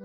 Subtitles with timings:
[0.00, 0.04] I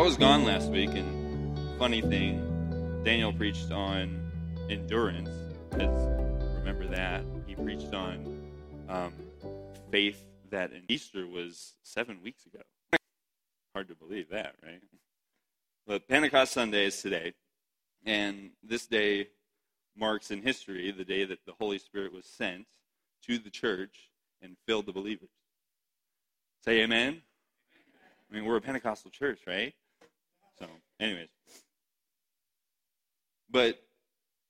[0.00, 4.28] was gone last week, and funny thing, Daniel preached on
[4.68, 5.30] endurance.
[5.70, 8.42] remember that he preached on
[8.88, 9.12] um,
[9.92, 10.20] faith
[10.50, 12.62] that in Easter was seven weeks ago.
[13.72, 14.82] Hard to believe that, right?
[15.86, 17.34] But Pentecost Sunday is today,
[18.04, 19.28] and this day
[19.96, 22.66] marks in history the day that the Holy Spirit was sent
[23.26, 25.30] to the church and filled the believers.
[26.64, 27.22] Say amen.
[28.30, 29.74] I mean, we're a Pentecostal church, right?
[30.58, 30.66] So,
[31.00, 31.28] anyways.
[33.50, 33.82] But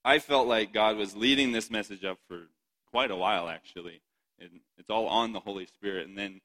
[0.04, 2.46] I felt like God was leading this message up for
[2.90, 4.00] quite a while, actually.
[4.40, 6.08] And it's all on the Holy Spirit.
[6.08, 6.40] And then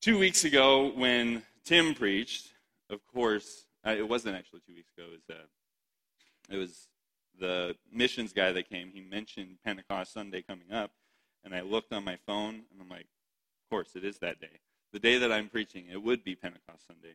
[0.00, 2.48] two weeks ago, when Tim preached,
[2.90, 5.08] of course, uh, it wasn't actually two weeks ago.
[5.08, 5.42] It was, uh,
[6.52, 6.88] it was
[7.38, 8.90] the missions guy that came.
[8.92, 10.92] He mentioned Pentecost Sunday coming up.
[11.44, 14.60] And I looked on my phone, and I'm like, of course, it is that day
[14.92, 17.14] the day that I'm preaching, it would be Pentecost Sunday.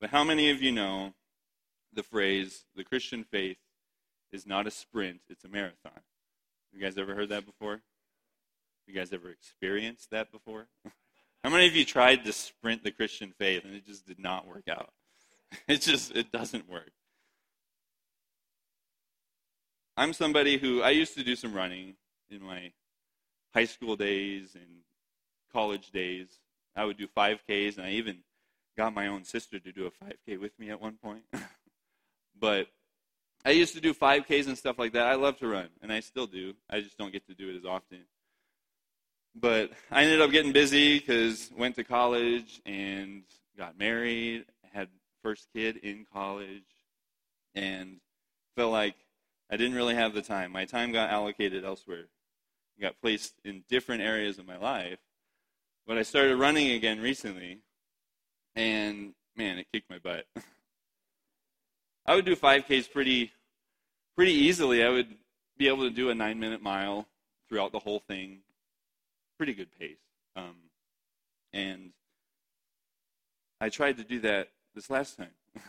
[0.00, 1.14] But how many of you know
[1.92, 3.56] the phrase, the Christian faith
[4.30, 6.00] is not a sprint, it's a marathon?
[6.72, 7.80] You guys ever heard that before?
[8.86, 10.66] You guys ever experienced that before?
[11.44, 14.46] How many of you tried to sprint the Christian faith and it just did not
[14.46, 14.90] work out?
[15.68, 16.92] It just it doesn't work.
[19.96, 21.94] I'm somebody who I used to do some running
[22.30, 22.72] in my
[23.54, 24.82] high school days and
[25.52, 26.38] college days.
[26.74, 28.18] I would do 5Ks, and I even
[28.76, 31.24] got my own sister to do a 5K with me at one point.
[32.40, 32.68] but
[33.44, 35.06] I used to do 5Ks and stuff like that.
[35.06, 36.54] I love to run, and I still do.
[36.70, 38.04] I just don't get to do it as often.
[39.34, 43.22] But I ended up getting busy because went to college and
[43.56, 44.46] got married,
[45.22, 46.62] first kid in college,
[47.54, 47.98] and
[48.56, 48.94] felt like
[49.50, 50.52] I didn't really have the time.
[50.52, 52.06] My time got allocated elsewhere,
[52.80, 54.98] got placed in different areas of my life
[55.86, 57.58] but I started running again recently,
[58.54, 60.26] and man, it kicked my butt.
[62.06, 63.32] I would do 5Ks pretty,
[64.16, 64.84] pretty easily.
[64.84, 65.16] I would
[65.56, 67.06] be able to do a nine minute mile
[67.48, 68.38] throughout the whole thing.
[69.38, 69.98] Pretty good pace.
[70.36, 70.56] Um,
[71.52, 71.90] and
[73.60, 75.34] I tried to do that this last time.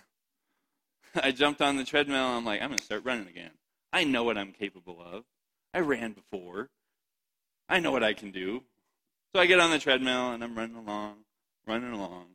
[1.15, 3.51] I jumped on the treadmill and I'm like, I'm going to start running again.
[3.91, 5.23] I know what I'm capable of.
[5.73, 6.69] I ran before.
[7.69, 8.63] I know what I can do.
[9.33, 11.17] So I get on the treadmill and I'm running along,
[11.67, 12.25] running along.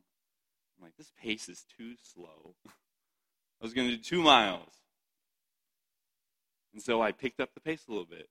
[0.76, 2.54] I'm like, this pace is too slow.
[2.66, 4.72] I was going to do two miles.
[6.72, 8.28] And so I picked up the pace a little bit.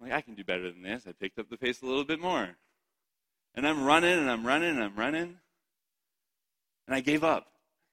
[0.00, 1.06] I'm like, I can do better than this.
[1.06, 2.56] I picked up the pace a little bit more.
[3.54, 5.38] And I'm running and I'm running and I'm running.
[6.86, 7.46] And I gave up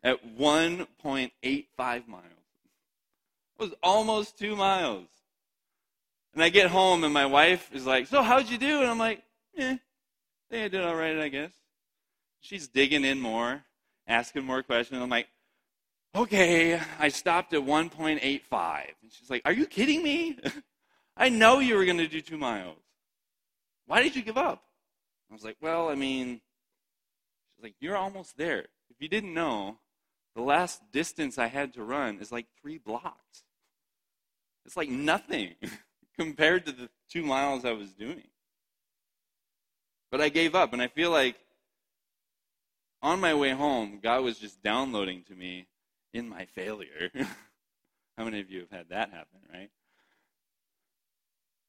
[0.03, 2.23] at 1.85 miles.
[3.59, 5.07] It was almost two miles.
[6.33, 8.81] And I get home and my wife is like, So how'd you do?
[8.81, 9.23] And I'm like,
[9.57, 9.77] eh,
[10.49, 11.51] they did all right, I guess.
[12.41, 13.63] She's digging in more,
[14.07, 15.01] asking more questions.
[15.01, 15.27] I'm like,
[16.15, 18.21] okay, I stopped at 1.85.
[18.21, 20.37] And she's like, are you kidding me?
[21.17, 22.77] I know you were going to do two miles.
[23.87, 24.63] Why did you give up?
[25.29, 26.39] I was like, well, I mean,
[27.55, 28.67] she's like, you're almost there.
[28.89, 29.77] If you didn't know,
[30.35, 33.43] the last distance I had to run is like three blocks.
[34.65, 35.55] It's like nothing
[36.17, 38.27] compared to the two miles I was doing.
[40.11, 41.35] But I gave up, and I feel like
[43.01, 45.67] on my way home, God was just downloading to me
[46.13, 47.11] in my failure.
[48.17, 49.69] How many of you have had that happen, right?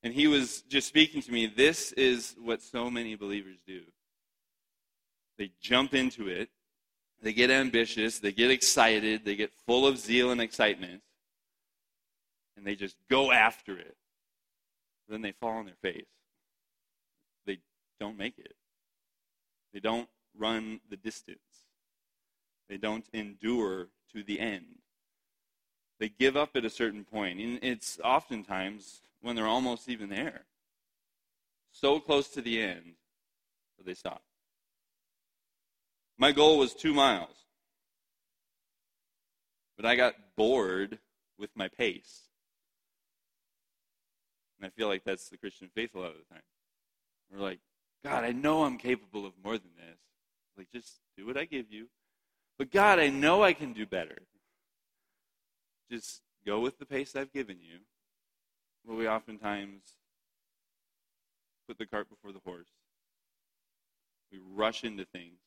[0.02, 1.46] And he was just speaking to me.
[1.46, 3.82] This is what so many believers do.
[5.38, 6.48] They jump into it,
[7.22, 11.02] they get ambitious, they get excited, they get full of zeal and excitement,
[12.56, 13.96] and they just go after it.
[15.08, 16.06] Then they fall on their face
[17.46, 17.58] They
[17.98, 18.54] don't make it.
[19.72, 20.08] They don't
[20.38, 21.38] run the distance.
[22.68, 24.66] They don't endure to the end.
[25.98, 30.46] They give up at a certain point, and it's oftentimes when they're almost even there.
[31.72, 32.94] So close to the end,
[33.76, 34.22] but they stop.
[36.20, 37.34] My goal was two miles,
[39.74, 40.98] but I got bored
[41.38, 42.24] with my pace.
[44.58, 46.42] And I feel like that's the Christian faith a lot of the time.
[47.32, 47.60] We're like,
[48.04, 49.98] God, I know I'm capable of more than this.
[50.58, 51.86] Like, just do what I give you.
[52.58, 54.18] But God, I know I can do better.
[55.90, 57.78] Just go with the pace I've given you.
[58.86, 59.80] But we oftentimes
[61.66, 62.68] put the cart before the horse.
[64.30, 65.38] We rush into things,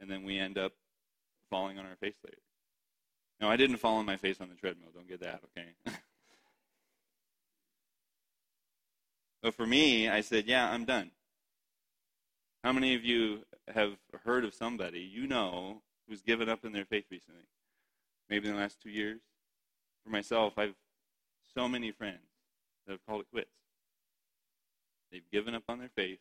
[0.00, 0.72] and then we end up
[1.50, 2.38] falling on our face later.
[3.40, 4.90] No, I didn't fall on my face on the treadmill.
[4.94, 5.68] Don't get that, okay?
[9.42, 11.10] but for me, I said, yeah, I'm done.
[12.64, 13.40] How many of you
[13.72, 13.92] have
[14.24, 17.44] heard of somebody you know who's given up in their faith recently?
[18.28, 19.20] Maybe in the last two years?
[20.02, 20.74] For myself, I've
[21.54, 22.26] so many friends
[22.86, 23.50] that have called it quits.
[25.10, 26.18] They've given up on their faith.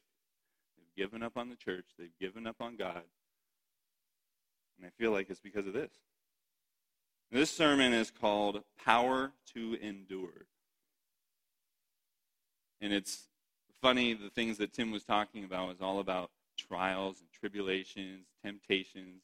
[0.78, 1.86] They've given up on the church.
[1.98, 3.04] They've given up on God.
[4.78, 5.92] And I feel like it's because of this.
[7.32, 10.48] This sermon is called Power to Endure.
[12.82, 13.24] And it's
[13.82, 19.24] funny, the things that Tim was talking about was all about trials and tribulations, temptations.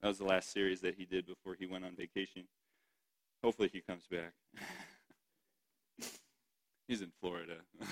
[0.00, 2.44] That was the last series that he did before he went on vacation.
[3.42, 4.32] Hopefully he comes back.
[6.88, 7.56] He's in Florida.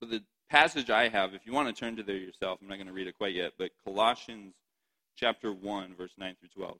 [0.00, 2.76] but the passage I have, if you want to turn to there yourself, I'm not
[2.76, 4.54] going to read it quite yet, but Colossians
[5.16, 6.78] chapter 1, verse 9 through 12.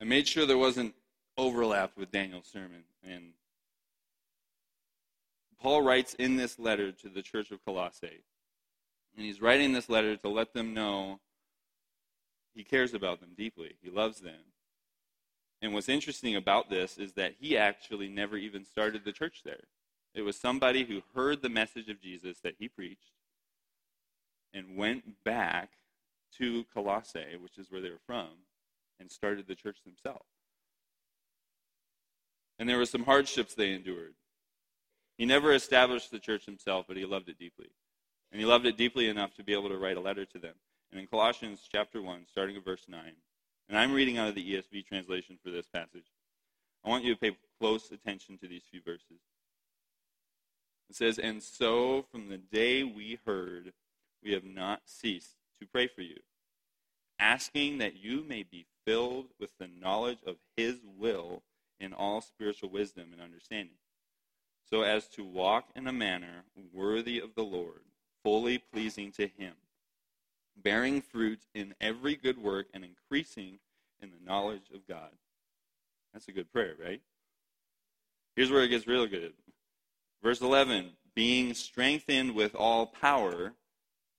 [0.00, 0.94] I made sure there wasn't
[1.36, 2.84] overlap with Daniel's sermon.
[3.04, 3.32] And
[5.60, 8.22] Paul writes in this letter to the church of Colossae.
[9.16, 11.20] And he's writing this letter to let them know
[12.54, 14.52] he cares about them deeply, he loves them.
[15.60, 19.64] And what's interesting about this is that he actually never even started the church there.
[20.14, 23.12] It was somebody who heard the message of Jesus that he preached
[24.52, 25.70] and went back
[26.38, 28.28] to Colossae, which is where they were from,
[29.00, 30.26] and started the church themselves.
[32.58, 34.14] And there were some hardships they endured.
[35.16, 37.68] He never established the church himself, but he loved it deeply.
[38.30, 40.54] And he loved it deeply enough to be able to write a letter to them.
[40.90, 43.00] And in Colossians chapter 1, starting at verse 9,
[43.68, 46.06] and I'm reading out of the ESV translation for this passage,
[46.84, 49.20] I want you to pay close attention to these few verses.
[50.88, 53.72] It says, And so from the day we heard,
[54.22, 56.16] we have not ceased to pray for you,
[57.18, 61.42] asking that you may be filled with the knowledge of his will
[61.80, 63.76] in all spiritual wisdom and understanding,
[64.68, 67.82] so as to walk in a manner worthy of the Lord,
[68.22, 69.54] fully pleasing to him,
[70.56, 73.58] bearing fruit in every good work and increasing
[74.00, 75.10] in the knowledge of God.
[76.12, 77.00] That's a good prayer, right?
[78.36, 79.32] Here's where it gets real good.
[80.22, 83.52] Verse 11 being strengthened with all power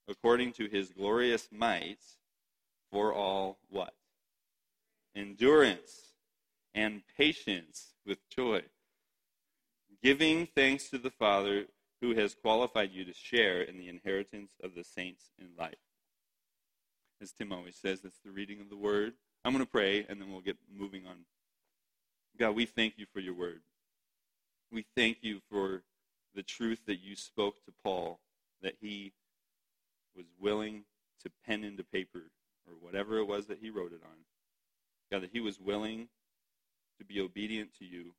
[0.10, 2.00] according to his glorious might
[2.92, 3.94] for all what?
[5.16, 6.14] Endurance
[6.74, 8.64] and patience with joy,
[10.04, 11.66] giving thanks to the Father
[12.02, 15.78] who has qualified you to share in the inheritance of the saints in light.
[17.22, 19.14] As Tim always says, that's the reading of the word.
[19.44, 21.26] I'm going to pray and then we'll get moving on.
[22.38, 23.62] God, we thank you for your word.
[24.72, 25.84] We thank you for
[26.34, 28.20] the truth that you spoke to Paul,
[28.62, 29.12] that he
[30.20, 30.84] was willing
[31.24, 32.24] to pen into paper
[32.68, 34.18] or whatever it was that he wrote it on.
[35.10, 36.10] God, that he was willing
[36.98, 38.14] to be obedient to you,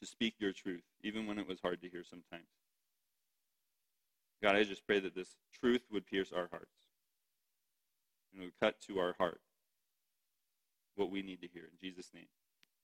[0.00, 2.48] to speak your truth, even when it was hard to hear sometimes.
[4.42, 6.74] God, I just pray that this truth would pierce our hearts
[8.32, 9.40] and would cut to our heart
[10.96, 11.62] what we need to hear.
[11.62, 12.26] In Jesus' name,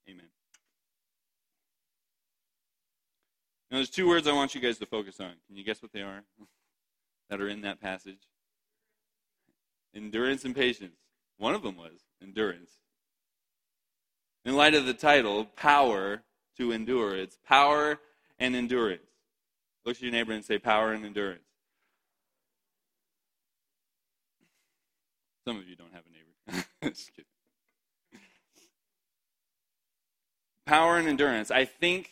[0.09, 0.29] amen.
[3.71, 5.33] Now, there's two words I want you guys to focus on.
[5.49, 6.23] Can you guess what they are
[7.31, 8.29] that are in that passage?
[9.95, 10.97] Endurance and patience.
[11.39, 12.73] One of them was endurance.
[14.45, 16.23] In light of the title, Power
[16.59, 18.01] to Endure, it's power
[18.39, 19.03] and endurance.
[19.85, 21.43] Look at your neighbor and say, Power and endurance.
[25.47, 26.67] Some of you don't have a neighbor.
[26.85, 27.25] Just kidding.
[30.67, 31.51] Power and endurance.
[31.51, 32.11] I think,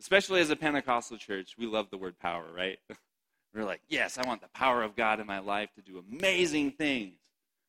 [0.00, 2.78] especially as a Pentecostal church, we love the word power, right?
[3.54, 6.72] We're like, yes, I want the power of God in my life to do amazing
[6.72, 7.18] things.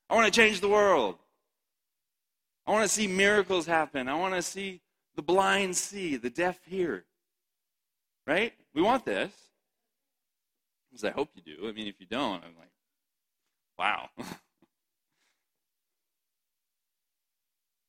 [0.09, 1.15] I want to change the world.
[2.67, 4.07] I want to see miracles happen.
[4.07, 4.81] I want to see
[5.15, 7.05] the blind see, the deaf hear.
[8.27, 8.53] Right?
[8.74, 9.31] We want this.
[10.89, 11.67] Because I hope you do.
[11.67, 12.71] I mean, if you don't, I'm like,
[13.77, 14.09] wow.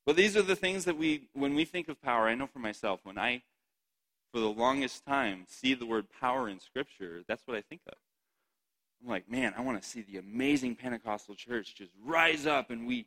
[0.06, 2.58] but these are the things that we, when we think of power, I know for
[2.58, 3.42] myself, when I,
[4.32, 7.94] for the longest time, see the word power in Scripture, that's what I think of.
[9.02, 12.86] I'm like, man, I want to see the amazing Pentecostal church just rise up and
[12.86, 13.06] we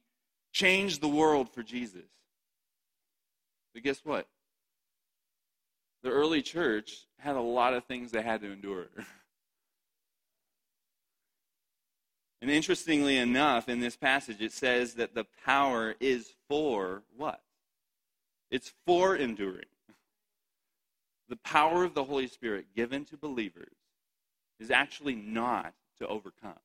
[0.51, 2.09] change the world for Jesus.
[3.73, 4.27] But guess what?
[6.01, 8.87] The early church had a lot of things they had to endure.
[12.41, 17.41] and interestingly enough, in this passage, it says that the power is for what?
[18.51, 19.65] It's for enduring.
[21.33, 23.73] The power of the Holy Spirit given to believers
[24.59, 26.59] is actually not to overcome.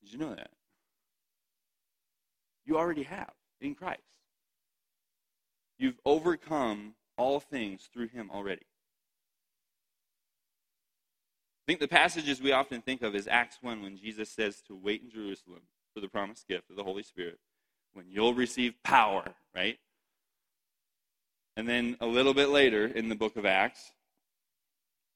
[0.00, 0.48] Did you know that?
[2.64, 4.00] You already have in Christ.
[5.78, 8.64] You've overcome all things through him already.
[11.60, 14.74] I think the passages we often think of is Acts 1 when Jesus says to
[14.74, 17.38] wait in Jerusalem for the promised gift of the Holy Spirit
[17.92, 19.78] when you'll receive power, right?
[21.58, 23.90] And then a little bit later in the book of Acts,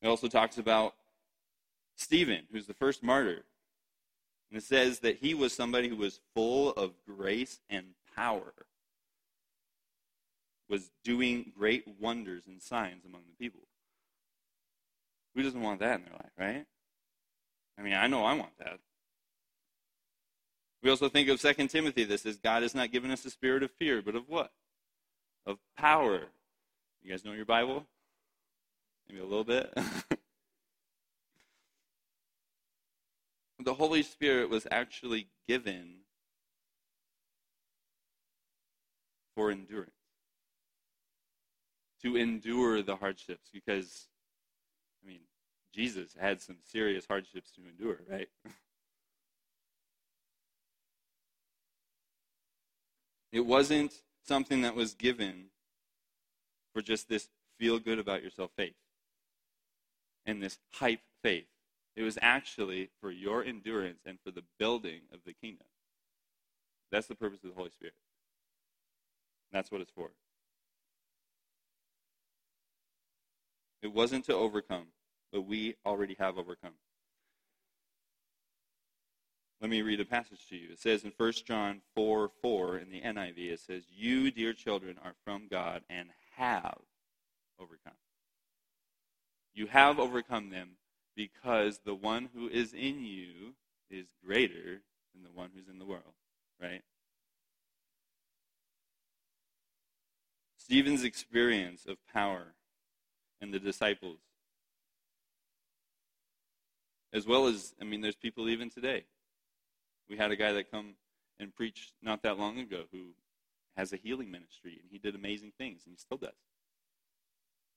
[0.02, 0.94] it also talks about
[1.94, 3.44] Stephen, who's the first martyr.
[4.50, 8.52] And it says that he was somebody who was full of grace and power,
[10.68, 13.62] was doing great wonders and signs among the people.
[15.36, 16.66] Who doesn't want that in their life, right?
[17.78, 18.80] I mean, I know I want that.
[20.82, 23.62] We also think of 2 Timothy that says God has not given us a spirit
[23.62, 24.50] of fear, but of what?
[25.44, 26.22] Of power.
[27.02, 27.86] You guys know your Bible?
[29.08, 29.72] Maybe a little bit.
[33.58, 35.96] the Holy Spirit was actually given
[39.34, 39.90] for endurance.
[42.02, 44.08] To endure the hardships, because,
[45.02, 45.20] I mean,
[45.72, 48.28] Jesus had some serious hardships to endure, right?
[53.32, 53.94] It wasn't
[54.24, 55.46] something that was given
[56.72, 58.74] for just this feel good about yourself faith
[60.26, 61.46] and this hype faith.
[61.94, 65.66] It was actually for your endurance and for the building of the kingdom.
[66.90, 67.94] That's the purpose of the Holy Spirit.
[69.52, 70.10] That's what it's for.
[73.82, 74.86] It wasn't to overcome,
[75.32, 76.74] but we already have overcome.
[79.62, 80.70] Let me read a passage to you.
[80.72, 84.98] It says in 1 John 4 4 in the NIV, it says, You, dear children,
[85.04, 86.80] are from God and have
[87.60, 87.92] overcome.
[89.54, 90.70] You have overcome them
[91.14, 93.54] because the one who is in you
[93.88, 94.82] is greater
[95.14, 96.14] than the one who's in the world,
[96.60, 96.82] right?
[100.58, 102.54] Stephen's experience of power
[103.40, 104.18] and the disciples,
[107.12, 109.04] as well as, I mean, there's people even today.
[110.08, 110.94] We had a guy that come
[111.38, 113.14] and preach not that long ago who
[113.76, 116.30] has a healing ministry, and he did amazing things, and he still does.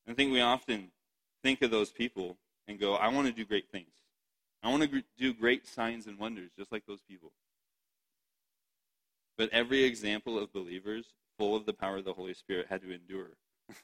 [0.08, 0.92] I think we often
[1.42, 3.90] think of those people and go, I want to do great things.
[4.64, 7.32] I want to do great signs and wonders, just like those people.
[9.38, 11.06] But every example of believers
[11.38, 13.32] full of the power of the Holy Spirit had to endure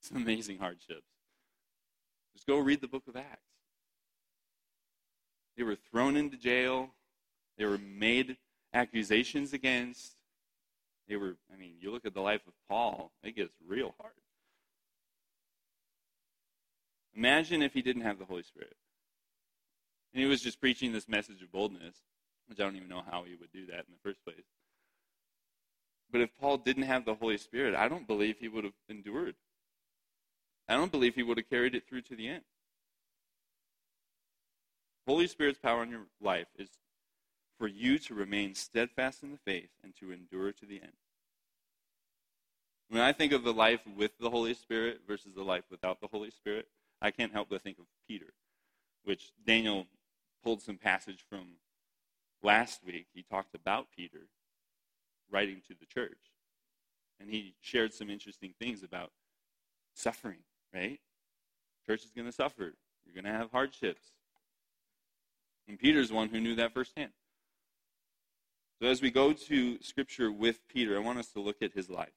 [0.00, 1.08] some amazing hardships.
[2.34, 3.40] Just go read the book of Acts.
[5.56, 6.90] They were thrown into jail.
[7.56, 8.36] They were made
[8.72, 10.16] accusations against.
[11.08, 14.14] They were, I mean, you look at the life of Paul, it gets real hard.
[17.14, 18.76] Imagine if he didn't have the Holy Spirit.
[20.12, 21.96] And he was just preaching this message of boldness,
[22.48, 24.46] which I don't even know how he would do that in the first place.
[26.10, 29.34] But if Paul didn't have the Holy Spirit, I don't believe he would have endured.
[30.68, 32.44] I don't believe he would have carried it through to the end.
[35.06, 36.70] Holy Spirit's power in your life is
[37.58, 40.92] for you to remain steadfast in the faith and to endure to the end.
[42.88, 46.08] When I think of the life with the Holy Spirit versus the life without the
[46.08, 46.68] Holy Spirit,
[47.00, 48.34] I can't help but think of Peter,
[49.04, 49.86] which Daniel
[50.42, 51.56] pulled some passage from
[52.42, 53.06] last week.
[53.14, 54.28] He talked about Peter
[55.30, 56.18] writing to the church.
[57.20, 59.12] And he shared some interesting things about
[59.94, 60.40] suffering,
[60.74, 61.00] right?
[61.86, 62.74] Church is going to suffer.
[63.04, 64.08] You're going to have hardships.
[65.68, 67.12] And Peter's one who knew that firsthand.
[68.80, 71.88] So as we go to Scripture with Peter, I want us to look at his
[71.88, 72.12] life.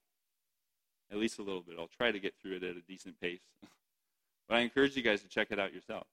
[1.12, 1.76] At least a little bit.
[1.80, 3.42] I'll try to get through it at a decent pace.
[4.48, 6.08] but I encourage you guys to check it out yourself.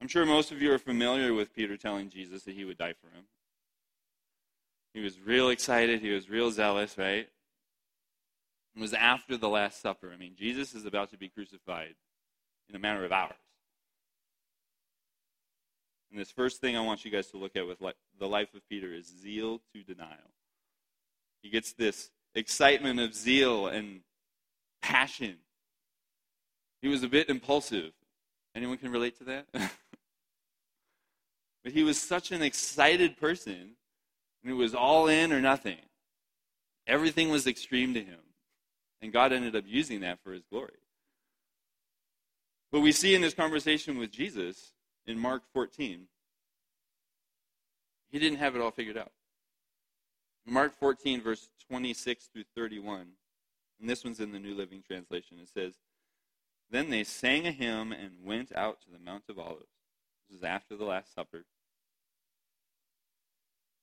[0.00, 2.94] I'm sure most of you are familiar with Peter telling Jesus that he would die
[3.00, 3.24] for him.
[4.92, 6.00] He was real excited.
[6.00, 7.28] He was real zealous, right?
[8.76, 10.10] It was after the Last Supper.
[10.12, 11.94] I mean, Jesus is about to be crucified
[12.68, 13.43] in a matter of hours.
[16.14, 17.80] And this first thing I want you guys to look at with
[18.20, 20.30] the life of Peter is zeal to denial.
[21.42, 24.02] He gets this excitement of zeal and
[24.80, 25.38] passion.
[26.80, 27.90] He was a bit impulsive.
[28.54, 29.46] Anyone can relate to that?
[31.64, 33.72] but he was such an excited person,
[34.44, 35.78] and it was all in or nothing.
[36.86, 38.20] Everything was extreme to him.
[39.02, 40.78] And God ended up using that for his glory.
[42.70, 44.73] But we see in this conversation with Jesus
[45.06, 46.06] in Mark 14,
[48.10, 49.12] he didn't have it all figured out.
[50.46, 53.06] Mark 14, verse 26 through 31,
[53.80, 55.74] and this one's in the New Living Translation, it says,
[56.70, 59.66] Then they sang a hymn and went out to the Mount of Olives.
[60.28, 61.44] This is after the Last Supper.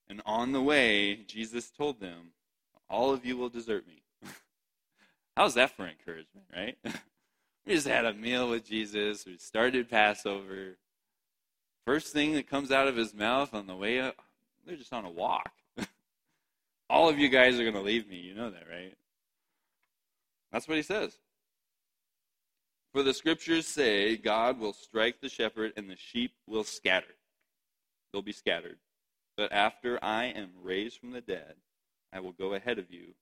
[0.08, 2.32] And on the way, Jesus told them,
[2.88, 4.02] All of you will desert me.
[5.36, 6.76] How's that for encouragement, right?
[7.66, 9.24] we just had a meal with Jesus.
[9.24, 10.76] We started Passover.
[11.86, 14.16] First thing that comes out of his mouth on the way up,
[14.66, 15.50] they're just on a walk.
[16.90, 18.16] All of you guys are going to leave me.
[18.16, 18.94] You know that, right?
[20.52, 21.18] That's what he says.
[22.92, 27.14] For the scriptures say, God will strike the shepherd and the sheep will scatter.
[28.12, 28.76] They'll be scattered.
[29.36, 31.54] But after I am raised from the dead,
[32.12, 33.14] I will go ahead of you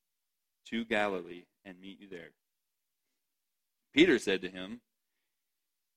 [0.67, 2.31] to Galilee and meet you there.
[3.95, 4.81] Peter said to him,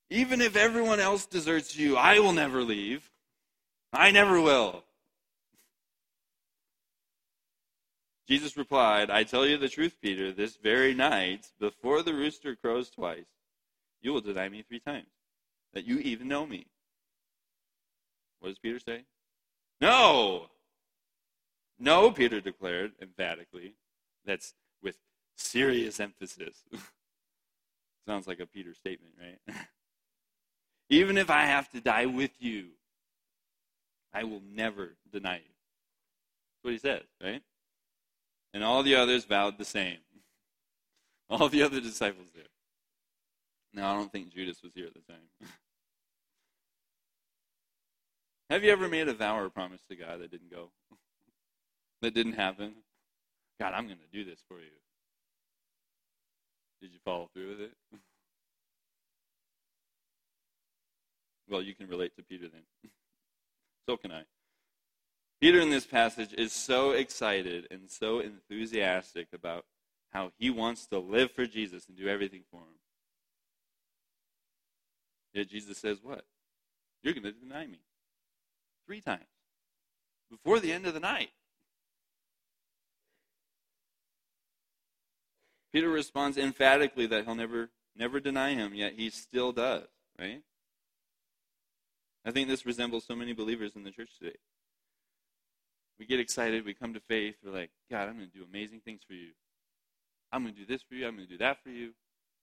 [0.09, 3.09] Even if everyone else deserts you, I will never leave.
[3.91, 4.83] I never will.
[8.27, 12.89] Jesus replied, I tell you the truth, Peter, this very night, before the rooster crows
[12.89, 13.25] twice,
[14.01, 15.09] you will deny me three times,
[15.73, 16.67] that you even know me.
[18.39, 19.03] What does Peter say?
[19.81, 20.47] No!
[21.79, 23.75] No, Peter declared emphatically.
[24.25, 24.97] That's with
[25.35, 26.63] serious emphasis.
[28.07, 29.57] Sounds like a Peter statement, right?
[30.93, 32.67] even if I have to die with you,
[34.13, 35.41] I will never deny you.
[35.41, 37.41] That's what he says, right?
[38.53, 39.97] And all the others vowed the same.
[41.29, 42.47] All the other disciples did.
[43.73, 45.23] Now, I don't think Judas was here at the time.
[48.51, 50.69] Have you ever made a vow or a promise to God that didn't go?
[52.01, 52.73] that didn't happen?
[53.59, 54.69] God, I'm going to do this for you.
[56.81, 57.73] Did you follow through with it?
[61.53, 62.63] Well, you can relate to Peter then.
[63.87, 64.23] so can I.
[65.39, 69.65] Peter in this passage is so excited and so enthusiastic about
[70.11, 72.79] how he wants to live for Jesus and do everything for him.
[75.31, 76.25] Yet Jesus says, What?
[77.03, 77.81] You're going to deny me
[78.87, 79.21] three times
[80.31, 81.29] before the end of the night.
[85.71, 89.85] Peter responds emphatically that he'll never never deny him, yet he still does,
[90.17, 90.41] right?
[92.25, 94.35] I think this resembles so many believers in the church today.
[95.99, 98.81] We get excited, we come to faith, we're like, God, I'm going to do amazing
[98.83, 99.31] things for you.
[100.31, 101.91] I'm going to do this for you, I'm going to do that for you.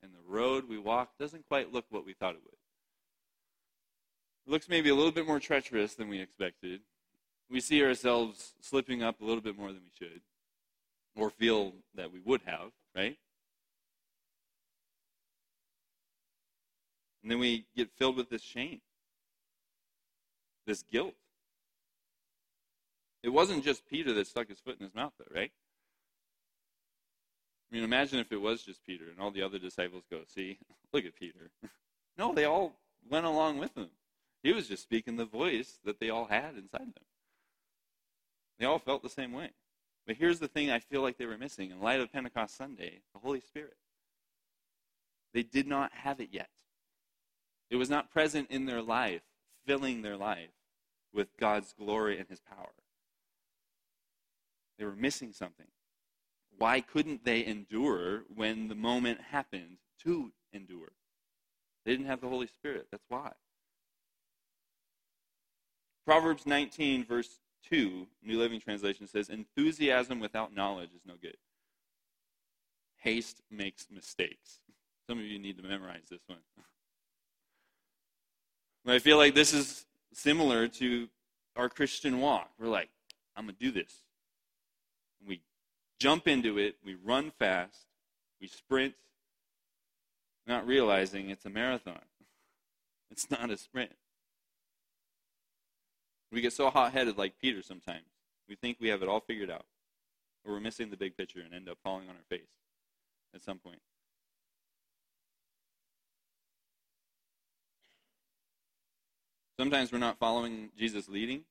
[0.03, 2.57] And the road we walk doesn't quite look what we thought it would.
[4.47, 6.81] It looks maybe a little bit more treacherous than we expected.
[7.51, 10.21] We see ourselves slipping up a little bit more than we should,
[11.17, 13.17] or feel that we would have, right?
[17.23, 18.81] And then we get filled with this shame,
[20.71, 21.15] this guilt.
[23.25, 25.51] It wasn't just Peter that stuck his foot in his mouth, though, right?
[27.71, 30.59] I mean, imagine if it was just Peter and all the other disciples go, see,
[30.93, 31.51] look at Peter.
[32.19, 32.73] no, they all
[33.11, 33.89] went along with him.
[34.45, 37.05] He was just speaking the voice that they all had inside them.
[38.59, 39.51] They all felt the same way.
[40.07, 43.01] But here's the thing I feel like they were missing in light of Pentecost Sunday
[43.13, 43.77] the Holy Spirit.
[45.35, 46.49] They did not have it yet.
[47.71, 49.23] It was not present in their life,
[49.67, 50.51] filling their life
[51.13, 52.73] with God's glory and his power.
[54.79, 55.67] They were missing something.
[56.57, 60.93] Why couldn't they endure when the moment happened to endure?
[61.85, 62.89] They didn't have the Holy Spirit.
[62.91, 63.33] That's why.
[66.07, 71.37] Proverbs 19, verse 2, New Living Translation says, Enthusiasm without knowledge is no good.
[72.97, 74.61] Haste makes mistakes.
[75.07, 76.41] Some of you need to memorize this one.
[78.87, 81.09] I feel like this is similar to
[81.57, 82.51] our Christian walk.
[82.59, 82.89] We're like,
[83.37, 83.93] I'm going to do this.
[85.27, 85.43] We
[85.99, 87.87] jump into it, we run fast,
[88.41, 88.95] we sprint,
[90.47, 92.01] not realizing it's a marathon.
[93.13, 93.91] It's not a sprint.
[96.31, 98.07] We get so hot headed like Peter sometimes.
[98.49, 99.67] We think we have it all figured out.
[100.45, 102.53] Or we're missing the big picture and end up falling on our face
[103.35, 103.81] at some point.
[109.61, 111.43] Sometimes we're not following Jesus leading,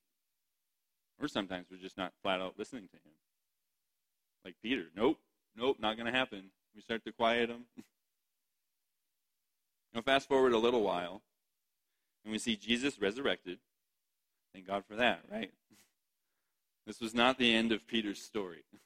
[1.22, 3.12] or sometimes we're just not flat out listening to him.
[4.44, 5.20] Like Peter, nope,
[5.56, 6.46] nope, not going to happen.
[6.74, 7.66] We start to quiet him.
[9.94, 11.22] now, fast forward a little while,
[12.24, 13.60] and we see Jesus resurrected.
[14.52, 15.52] Thank God for that, right?
[16.88, 18.64] This was not the end of Peter's story.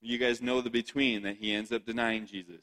[0.00, 2.62] You guys know the between that he ends up denying Jesus.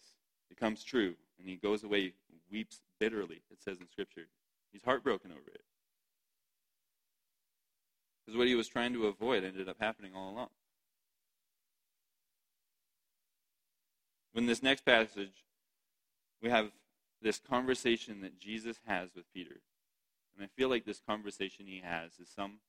[0.50, 2.14] It comes true, and he goes away,
[2.50, 4.28] weeps bitterly, it says in Scripture.
[4.72, 5.62] He's heartbroken over it.
[8.26, 10.50] Because what he was trying to avoid ended up happening all along.
[14.36, 15.46] In this next passage,
[16.42, 16.72] we have
[17.22, 19.62] this conversation that Jesus has with Peter.
[20.36, 22.60] And I feel like this conversation he has is some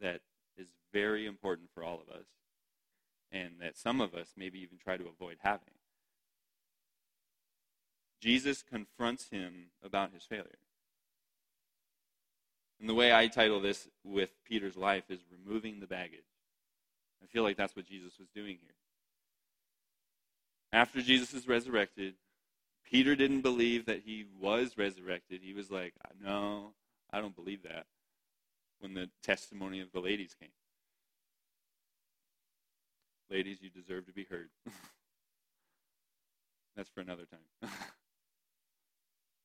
[0.00, 0.20] that
[0.56, 2.26] is very important for all of us,
[3.32, 5.77] and that some of us maybe even try to avoid having.
[8.20, 10.58] Jesus confronts him about his failure.
[12.80, 16.20] And the way I title this with Peter's life is removing the baggage.
[17.22, 18.74] I feel like that's what Jesus was doing here.
[20.72, 22.14] After Jesus is resurrected,
[22.88, 25.40] Peter didn't believe that he was resurrected.
[25.42, 26.72] He was like, No,
[27.12, 27.86] I don't believe that.
[28.80, 30.50] When the testimony of the ladies came.
[33.30, 34.48] Ladies, you deserve to be heard.
[36.76, 37.70] That's for another time.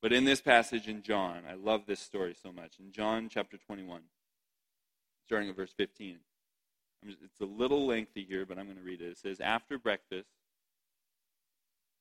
[0.04, 2.74] but in this passage in John, I love this story so much.
[2.78, 4.02] In John chapter 21,
[5.26, 6.18] starting at verse 15,
[7.06, 9.12] it's a little lengthy here, but I'm going to read it.
[9.12, 10.28] It says, After breakfast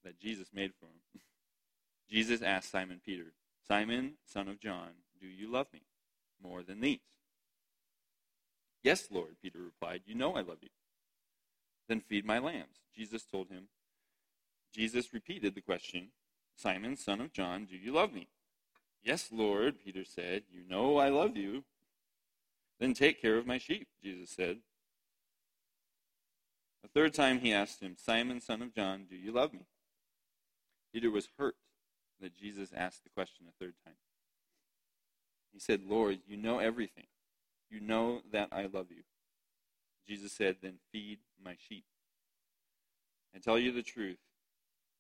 [0.05, 1.21] that Jesus made for him,
[2.11, 3.35] Jesus asked Simon Peter,
[3.69, 5.83] Simon, son of John, do you love me
[6.43, 6.99] more than these?
[8.83, 10.71] Yes, Lord, Peter replied, You know I love you.
[11.89, 12.81] Then feed my lambs.
[12.97, 13.69] Jesus told him.
[14.75, 16.09] Jesus repeated the question,
[16.63, 18.29] Simon, son of John, do you love me?
[19.03, 21.65] Yes, Lord, Peter said, You know I love you.
[22.79, 24.59] Then take care of my sheep, Jesus said.
[26.85, 29.67] A third time he asked him, Simon, son of John, do you love me?
[30.93, 31.57] Peter was hurt
[32.21, 33.95] that Jesus asked the question a third time.
[35.53, 37.07] He said, Lord, you know everything.
[37.71, 39.03] You know that I love you.
[40.07, 41.85] Jesus said, Then feed my sheep.
[43.35, 44.19] I tell you the truth.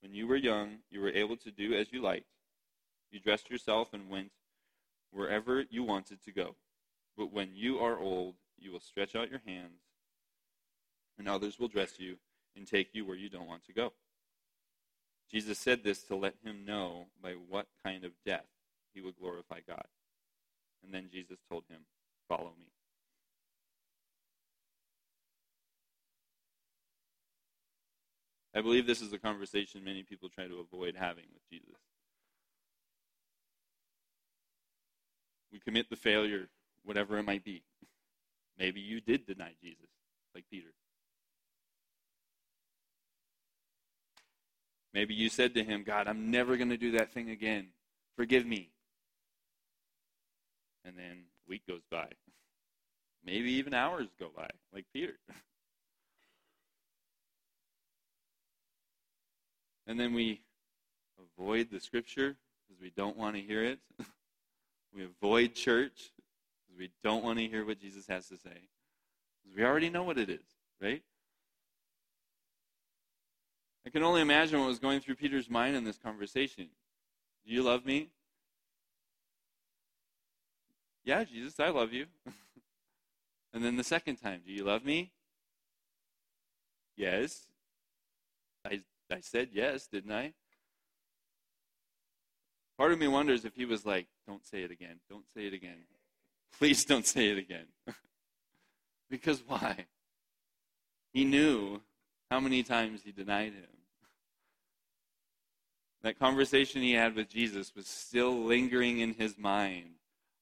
[0.02, 2.26] When you were young, you were able to do as you liked.
[3.10, 4.32] You dressed yourself and went
[5.12, 6.56] wherever you wanted to go.
[7.16, 9.80] But when you are old, you will stretch out your hands,
[11.18, 12.16] and others will dress you
[12.56, 13.92] and take you where you don't want to go.
[15.30, 18.46] Jesus said this to let him know by what kind of death
[18.92, 19.86] he would glorify God.
[20.82, 21.80] And then Jesus told him,
[22.28, 22.66] Follow me.
[28.54, 31.76] I believe this is a conversation many people try to avoid having with Jesus.
[35.50, 36.48] We commit the failure,
[36.84, 37.62] whatever it might be.
[38.58, 39.88] Maybe you did deny Jesus,
[40.34, 40.68] like Peter.
[44.92, 47.68] Maybe you said to him, God, I'm never going to do that thing again.
[48.16, 48.70] Forgive me.
[50.84, 52.08] And then a week goes by.
[53.24, 55.14] Maybe even hours go by, like Peter.
[59.86, 60.40] and then we
[61.38, 63.78] avoid the scripture because we don't want to hear it.
[64.94, 66.12] we avoid church
[66.66, 68.68] because we don't want to hear what Jesus has to say.
[69.42, 70.44] Because we already know what it is,
[70.80, 71.02] right?
[73.86, 76.68] I can only imagine what was going through Peter's mind in this conversation.
[77.44, 78.10] Do you love me?
[81.04, 82.06] Yeah, Jesus, I love you.
[83.52, 85.10] and then the second time, do you love me?
[86.96, 87.46] Yes.
[88.64, 90.32] I, I said yes, didn't I?
[92.78, 94.96] Part of me wonders if he was like, don't say it again.
[95.08, 95.78] Don't say it again.
[96.58, 97.66] Please don't say it again.
[99.10, 99.86] because why?
[101.12, 101.80] He knew
[102.30, 103.66] how many times he denied him.
[106.02, 109.90] That conversation he had with Jesus was still lingering in his mind.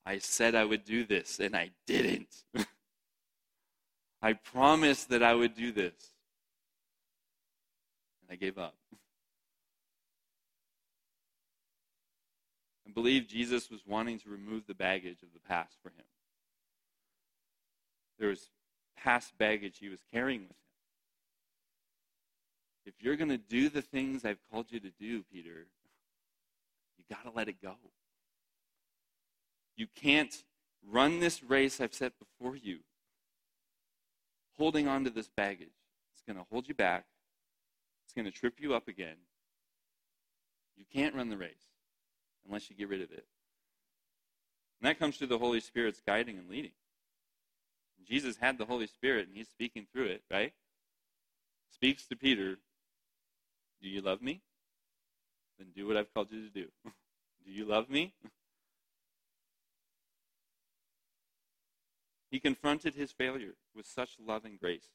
[0.06, 2.44] I said I would do this, and I didn't.
[4.22, 6.12] I promised that I would do this,
[8.30, 8.74] I gave up.
[12.86, 16.04] I believe Jesus was wanting to remove the baggage of the past for him.
[18.18, 18.50] There was
[18.96, 20.56] past baggage he was carrying with him.
[22.86, 25.66] If you're going to do the things I've called you to do, Peter,
[26.98, 27.74] you got to let it go.
[29.76, 30.44] You can't
[30.88, 32.78] run this race I've set before you
[34.58, 35.68] holding on to this baggage.
[36.12, 37.06] It's going to hold you back.
[38.10, 39.14] It's going to trip you up again.
[40.76, 41.68] You can't run the race
[42.44, 43.24] unless you get rid of it.
[44.80, 46.72] And that comes through the Holy Spirit's guiding and leading.
[48.04, 50.52] Jesus had the Holy Spirit and he's speaking through it, right?
[51.72, 52.58] Speaks to Peter
[53.80, 54.40] do you love me?
[55.56, 56.66] Then do what I've called you to do.
[57.44, 58.12] do you love me?
[62.28, 64.88] he confronted his failure with such love and grace.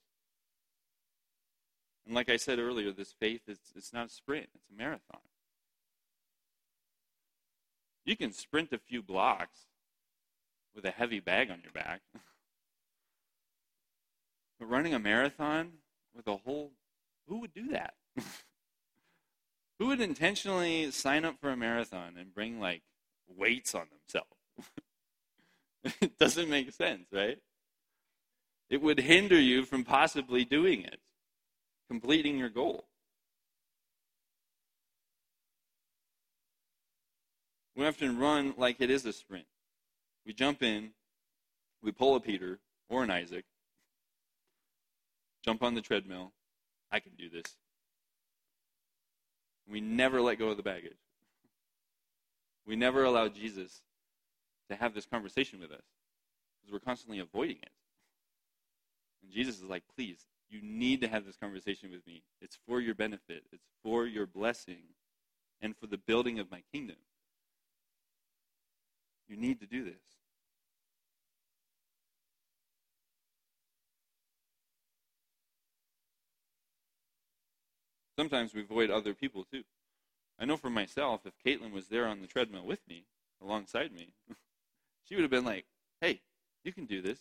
[2.05, 5.21] And like I said earlier, this faith is it's not a sprint, it's a marathon.
[8.05, 9.65] You can sprint a few blocks
[10.75, 12.01] with a heavy bag on your back.
[14.59, 15.71] but running a marathon
[16.15, 16.71] with a whole
[17.27, 17.95] who would do that?
[19.79, 22.81] Who would intentionally sign up for a marathon and bring like
[23.27, 24.37] weights on themselves?
[26.01, 27.39] it doesn't make sense, right?
[28.69, 30.99] It would hinder you from possibly doing it,
[31.89, 32.85] completing your goal.
[37.75, 39.45] We often run like it is a sprint.
[40.25, 40.91] We jump in,
[41.83, 43.45] we pull a Peter or an Isaac,
[45.43, 46.31] jump on the treadmill.
[46.91, 47.55] I can do this.
[49.69, 50.97] We never let go of the baggage.
[52.65, 53.81] We never allow Jesus
[54.69, 55.83] to have this conversation with us
[56.59, 57.71] because we're constantly avoiding it.
[59.21, 62.23] And Jesus is like, please, you need to have this conversation with me.
[62.41, 64.93] It's for your benefit, it's for your blessing,
[65.61, 66.97] and for the building of my kingdom.
[69.27, 69.95] You need to do this.
[78.17, 79.63] Sometimes we avoid other people too.
[80.39, 83.05] I know for myself, if Caitlin was there on the treadmill with me,
[83.41, 84.13] alongside me,
[85.03, 85.65] she would have been like,
[86.01, 86.21] hey,
[86.63, 87.19] you can do this.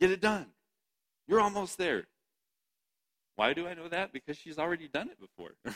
[0.00, 0.46] Get it done.
[1.26, 2.04] You're almost there.
[3.36, 4.12] Why do I know that?
[4.12, 5.52] Because she's already done it before.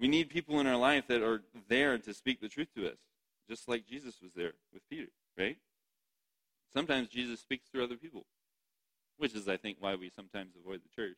[0.00, 2.98] we need people in our life that are there to speak the truth to us,
[3.48, 5.56] just like Jesus was there with Peter, right?
[6.72, 8.26] Sometimes Jesus speaks through other people,
[9.16, 11.16] which is, I think, why we sometimes avoid the church.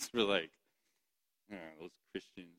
[0.14, 0.50] we're like,
[1.52, 2.58] oh, those Christians.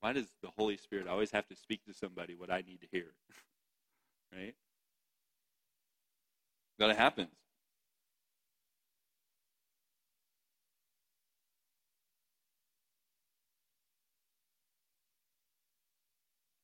[0.00, 2.86] Why does the Holy Spirit always have to speak to somebody what I need to
[2.92, 3.06] hear?
[4.32, 4.54] right?
[6.78, 7.28] But it happens.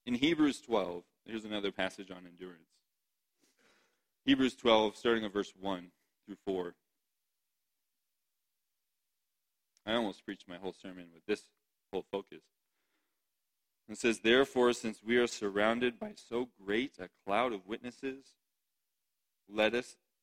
[0.07, 2.68] In Hebrews 12, here's another passage on endurance.
[4.27, 5.88] Hebrews 12, starting at verse 1
[6.27, 6.74] through 4.
[9.87, 11.42] I almost preached my whole sermon with this
[11.92, 12.42] whole focus.
[13.88, 18.33] It says, Therefore, since we are surrounded by so great a cloud of witnesses,
[19.48, 19.96] let us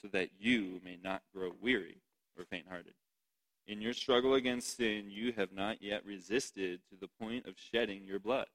[0.00, 1.98] so that you may not grow weary
[2.38, 2.94] or faint hearted.
[3.66, 8.04] In your struggle against sin, you have not yet resisted to the point of shedding
[8.04, 8.46] your blood.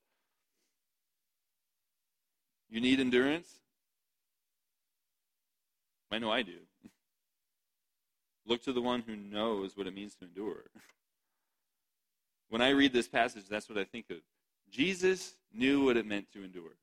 [2.70, 3.48] You need endurance?
[6.12, 6.58] I know I do.
[8.46, 10.64] Look to the one who knows what it means to endure.
[12.50, 14.18] When I read this passage, that's what I think of.
[14.70, 16.78] Jesus knew what it meant to endure.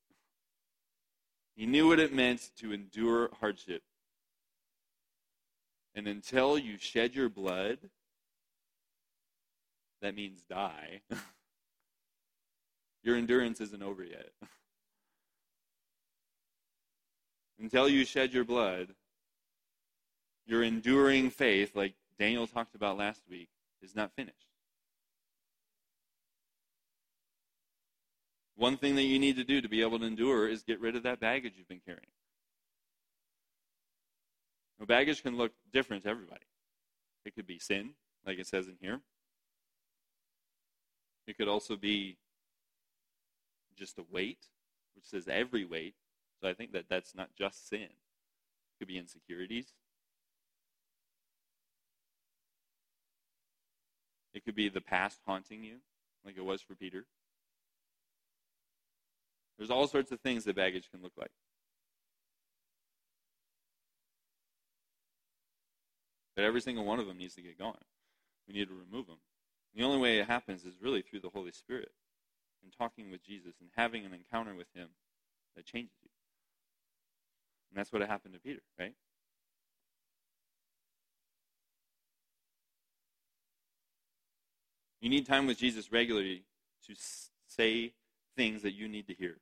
[1.54, 3.82] He knew what it meant to endure hardship.
[5.94, 7.78] And until you shed your blood,
[10.00, 11.02] that means die.
[13.02, 14.30] your endurance isn't over yet.
[17.58, 18.88] until you shed your blood,
[20.46, 23.48] your enduring faith, like Daniel talked about last week,
[23.80, 24.36] is not finished.
[28.56, 30.96] One thing that you need to do to be able to endure is get rid
[30.96, 32.02] of that baggage you've been carrying.
[34.82, 36.44] Now, baggage can look different to everybody.
[37.24, 37.90] It could be sin,
[38.26, 38.98] like it says in here.
[41.28, 42.16] It could also be
[43.76, 44.48] just a weight,
[44.96, 45.94] which says every weight.
[46.40, 47.82] So I think that that's not just sin.
[47.82, 49.66] It could be insecurities.
[54.34, 55.76] It could be the past haunting you,
[56.24, 57.06] like it was for Peter.
[59.58, 61.30] There's all sorts of things that baggage can look like.
[66.42, 67.76] Every single one of them needs to get going.
[68.46, 69.18] We need to remove them.
[69.74, 71.92] The only way it happens is really through the Holy Spirit
[72.62, 74.88] and talking with Jesus and having an encounter with Him
[75.56, 76.10] that changes you.
[77.70, 78.94] And that's what happened to Peter, right?
[85.00, 86.44] You need time with Jesus regularly
[86.86, 86.94] to
[87.48, 87.92] say
[88.36, 89.36] things that you need to hear.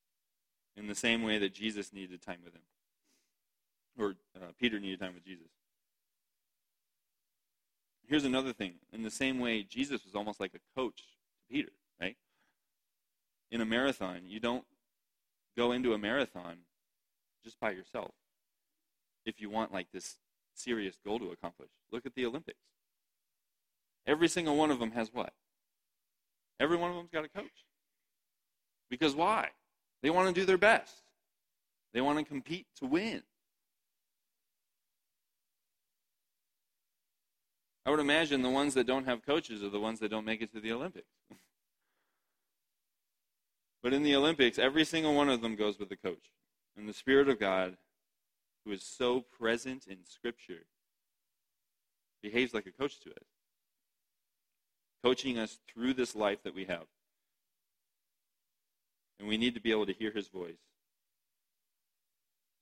[0.76, 2.62] In the same way that Jesus needed time with him.
[3.98, 5.48] Or uh, Peter needed time with Jesus.
[8.10, 8.74] Here's another thing.
[8.92, 11.70] In the same way, Jesus was almost like a coach to Peter,
[12.00, 12.16] right?
[13.52, 14.64] In a marathon, you don't
[15.56, 16.56] go into a marathon
[17.44, 18.10] just by yourself
[19.24, 20.16] if you want like this
[20.54, 21.70] serious goal to accomplish.
[21.92, 22.58] Look at the Olympics.
[24.08, 25.32] Every single one of them has what?
[26.58, 27.64] Every one of them's got a coach.
[28.90, 29.50] Because why?
[30.02, 31.04] They want to do their best.
[31.94, 33.22] They want to compete to win.
[37.90, 40.40] I would imagine the ones that don't have coaches are the ones that don't make
[40.40, 41.10] it to the Olympics.
[43.82, 46.30] but in the Olympics, every single one of them goes with a coach.
[46.76, 47.78] And the Spirit of God,
[48.64, 50.66] who is so present in Scripture,
[52.22, 53.26] behaves like a coach to us,
[55.02, 56.86] coaching us through this life that we have.
[59.18, 60.62] And we need to be able to hear his voice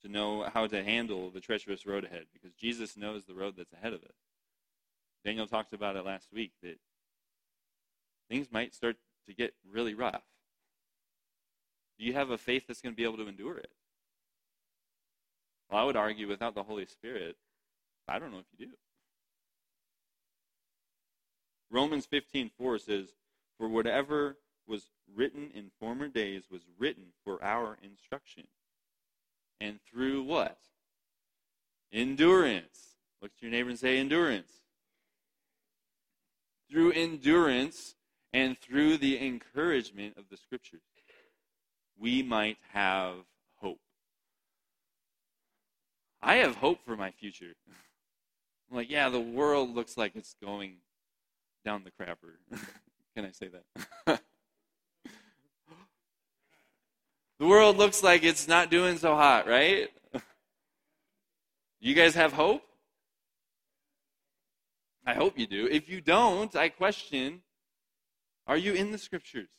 [0.01, 3.73] to know how to handle the treacherous road ahead because Jesus knows the road that's
[3.73, 4.15] ahead of us.
[5.25, 6.79] Daniel talked about it last week that
[8.29, 10.23] things might start to get really rough.
[11.97, 13.71] Do you have a faith that's going to be able to endure it?
[15.69, 17.37] Well, I would argue without the Holy Spirit,
[18.07, 18.77] I don't know if you do.
[21.69, 23.13] Romans 15:4 says,
[23.57, 28.47] "For whatever was written in former days was written for our instruction."
[29.59, 30.71] And through what?
[31.91, 32.95] Endurance.
[33.21, 34.58] Look at your neighbor and say endurance.
[36.69, 37.95] Through endurance
[38.31, 40.81] and through the encouragement of the scriptures,
[41.97, 43.15] we might have
[43.55, 43.79] hope.
[46.21, 47.53] I have hope for my future.
[48.69, 50.75] I'm like, yeah, the world looks like it's going
[51.65, 52.35] down the crapper.
[53.15, 54.21] Can I say that?
[57.39, 59.89] the world looks like it's not doing so hot, right?
[61.81, 62.61] Do you guys have hope?
[65.05, 65.67] I hope you do.
[65.67, 67.41] If you don't, I question
[68.47, 69.49] are you in the scriptures?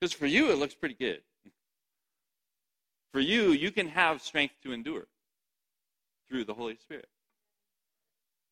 [0.00, 1.22] Because for you, it looks pretty good.
[3.12, 5.06] For you, you can have strength to endure
[6.28, 7.08] through the Holy Spirit,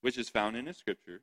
[0.00, 1.22] which is found in a scripture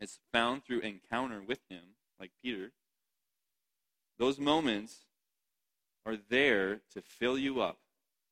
[0.00, 1.82] it's found through encounter with Him,
[2.20, 2.72] like Peter.
[4.18, 5.04] Those moments
[6.04, 7.78] are there to fill you up,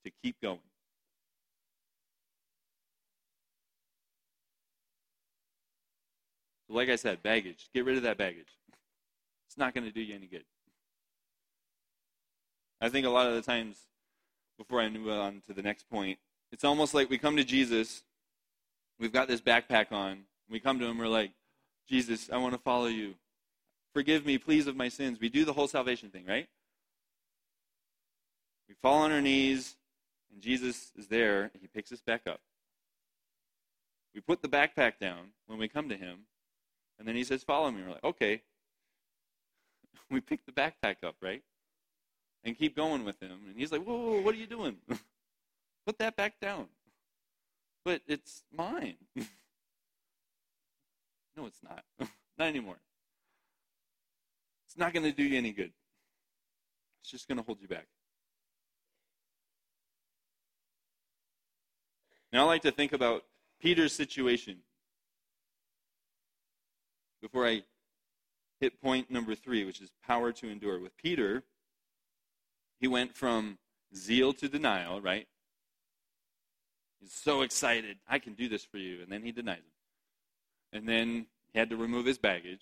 [0.05, 0.61] to keep going.
[6.75, 7.69] Like I said, baggage.
[7.75, 8.59] Get rid of that baggage.
[9.47, 10.45] It's not going to do you any good.
[12.81, 13.79] I think a lot of the times,
[14.59, 16.19] before I move on to the next point,
[16.53, 18.03] it's almost like we come to Jesus,
[18.99, 21.31] we've got this backpack on, we come to him, we're like,
[21.89, 23.15] Jesus, I want to follow you.
[23.93, 25.19] Forgive me, please, of my sins.
[25.21, 26.49] We do the whole salvation thing, right?
[28.69, 29.77] We fall on our knees,
[30.33, 31.51] and Jesus is there.
[31.61, 32.41] He picks us back up.
[34.15, 36.21] We put the backpack down when we come to him,
[36.99, 37.83] and then he says, Follow me.
[37.83, 38.43] We're like, Okay.
[40.11, 41.43] We pick the backpack up, right?
[42.45, 43.39] And keep going with him.
[43.49, 44.77] And he's like, Whoa, whoa, what are you doing?
[45.87, 46.67] put that back down.
[47.85, 48.97] But it's mine.
[51.37, 51.83] No, it's not.
[52.39, 52.77] not anymore.
[54.67, 55.73] It's not going to do you any good.
[57.01, 57.87] It's just going to hold you back.
[62.33, 63.25] Now, I like to think about
[63.61, 64.59] Peter's situation
[67.25, 67.63] before I
[68.61, 70.79] hit point number three, which is power to endure.
[70.79, 71.43] With Peter,
[72.79, 73.57] he went from
[73.97, 75.27] zeal to denial, right?
[77.01, 77.97] He's so excited.
[78.07, 79.01] I can do this for you.
[79.01, 79.65] And then he denies him.
[80.75, 82.61] And then he had to remove his baggage.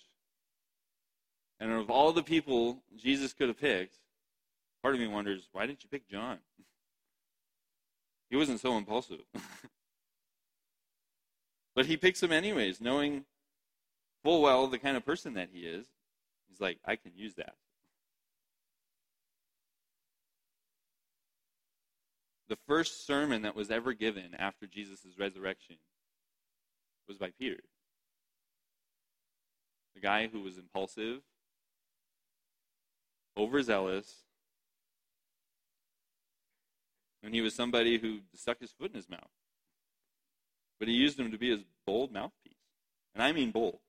[1.59, 3.97] And of all the people Jesus could have picked,
[4.81, 6.37] part of me wonders, why didn't you pick John?
[8.29, 9.19] He wasn't so impulsive.
[11.75, 13.25] but he picks him anyways, knowing
[14.23, 15.85] full well the kind of person that he is.
[16.49, 17.55] He's like, I can use that.
[22.49, 25.77] The first sermon that was ever given after Jesus' resurrection
[27.07, 27.63] was by Peter
[29.93, 31.21] the guy who was impulsive,
[33.37, 34.23] overzealous,
[37.21, 39.29] and he was somebody who stuck his foot in his mouth.
[40.79, 42.53] But he used him to be his bold mouthpiece.
[43.13, 43.79] And I mean bold.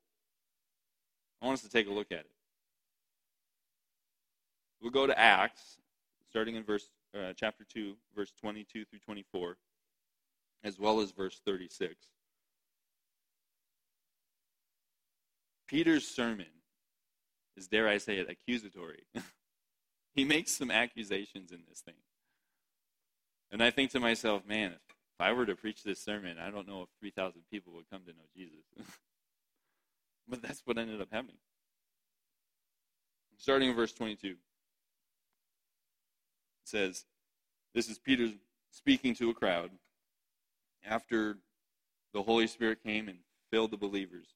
[1.41, 2.31] I want us to take a look at it.
[4.81, 5.77] We'll go to Acts,
[6.29, 9.57] starting in verse uh, chapter 2, verse 22 through 24,
[10.63, 11.95] as well as verse 36.
[15.67, 16.45] Peter's sermon
[17.57, 19.03] is, dare I say it, accusatory.
[20.13, 21.95] he makes some accusations in this thing.
[23.51, 26.67] And I think to myself, man, if I were to preach this sermon, I don't
[26.67, 28.65] know if 3,000 people would come to know Jesus.
[30.27, 31.37] but that's what ended up happening.
[33.37, 34.37] Starting in verse 22, it
[36.63, 37.05] says,
[37.73, 38.29] This is Peter
[38.71, 39.71] speaking to a crowd
[40.85, 41.37] after
[42.13, 43.19] the Holy Spirit came and
[43.51, 44.27] filled the believers.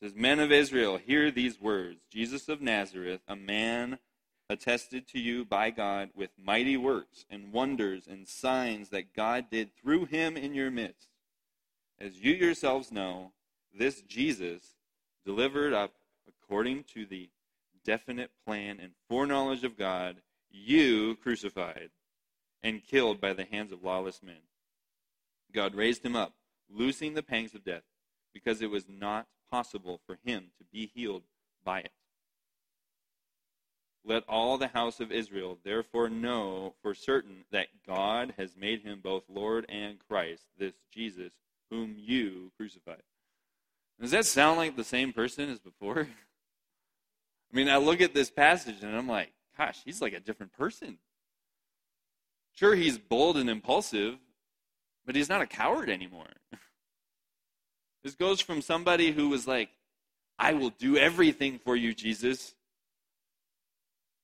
[0.00, 2.00] It says, Men of Israel, hear these words.
[2.10, 3.98] Jesus of Nazareth, a man
[4.48, 9.74] attested to you by God with mighty works and wonders and signs that God did
[9.74, 11.08] through him in your midst,
[11.98, 13.32] as you yourselves know,
[13.76, 14.76] this Jesus,
[15.24, 15.92] delivered up
[16.28, 17.28] according to the
[17.84, 20.16] definite plan and foreknowledge of God,
[20.50, 21.90] you crucified
[22.62, 24.42] and killed by the hands of lawless men.
[25.52, 26.32] God raised him up,
[26.68, 27.82] loosing the pangs of death,
[28.32, 31.22] because it was not possible for him to be healed
[31.64, 31.92] by it.
[34.04, 39.00] Let all the house of Israel therefore know for certain that God has made him
[39.02, 41.32] both Lord and Christ, this Jesus,
[41.70, 43.02] whom you crucified.
[44.00, 46.00] Does that sound like the same person as before?
[47.52, 50.52] I mean, I look at this passage and I'm like, gosh, he's like a different
[50.52, 50.98] person.
[52.52, 54.16] Sure, he's bold and impulsive,
[55.06, 56.26] but he's not a coward anymore.
[58.04, 59.70] This goes from somebody who was like,
[60.38, 62.54] I will do everything for you, Jesus.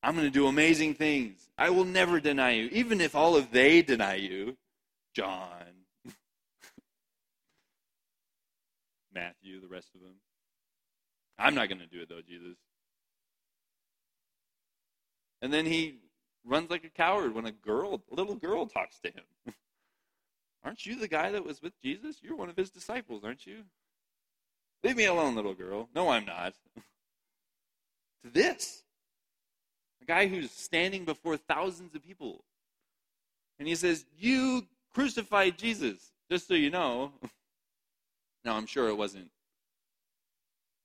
[0.03, 1.49] I'm going to do amazing things.
[1.57, 4.59] I will never deny you, even if all of they deny you.
[5.15, 5.80] John,
[9.21, 10.15] Matthew, the rest of them.
[11.39, 12.57] I'm not going to do it, though, Jesus.
[15.43, 15.99] And then he
[16.45, 19.25] runs like a coward when a girl, a little girl, talks to him.
[20.65, 22.17] Aren't you the guy that was with Jesus?
[22.23, 23.63] You're one of his disciples, aren't you?
[24.85, 25.89] Leave me alone, little girl.
[25.95, 26.55] No, I'm not.
[28.25, 28.83] to this.
[30.03, 32.45] A guy who's standing before thousands of people.
[33.59, 36.13] And he says, You crucified Jesus.
[36.31, 37.13] Just so you know.
[38.45, 39.31] now, I'm sure it wasn't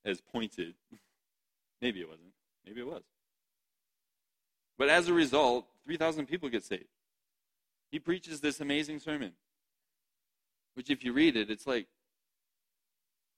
[0.03, 0.73] as pointed.
[1.81, 2.33] Maybe it wasn't.
[2.65, 3.03] Maybe it was.
[4.77, 6.85] But as a result, 3,000 people get saved.
[7.91, 9.33] He preaches this amazing sermon,
[10.73, 11.87] which, if you read it, it's like,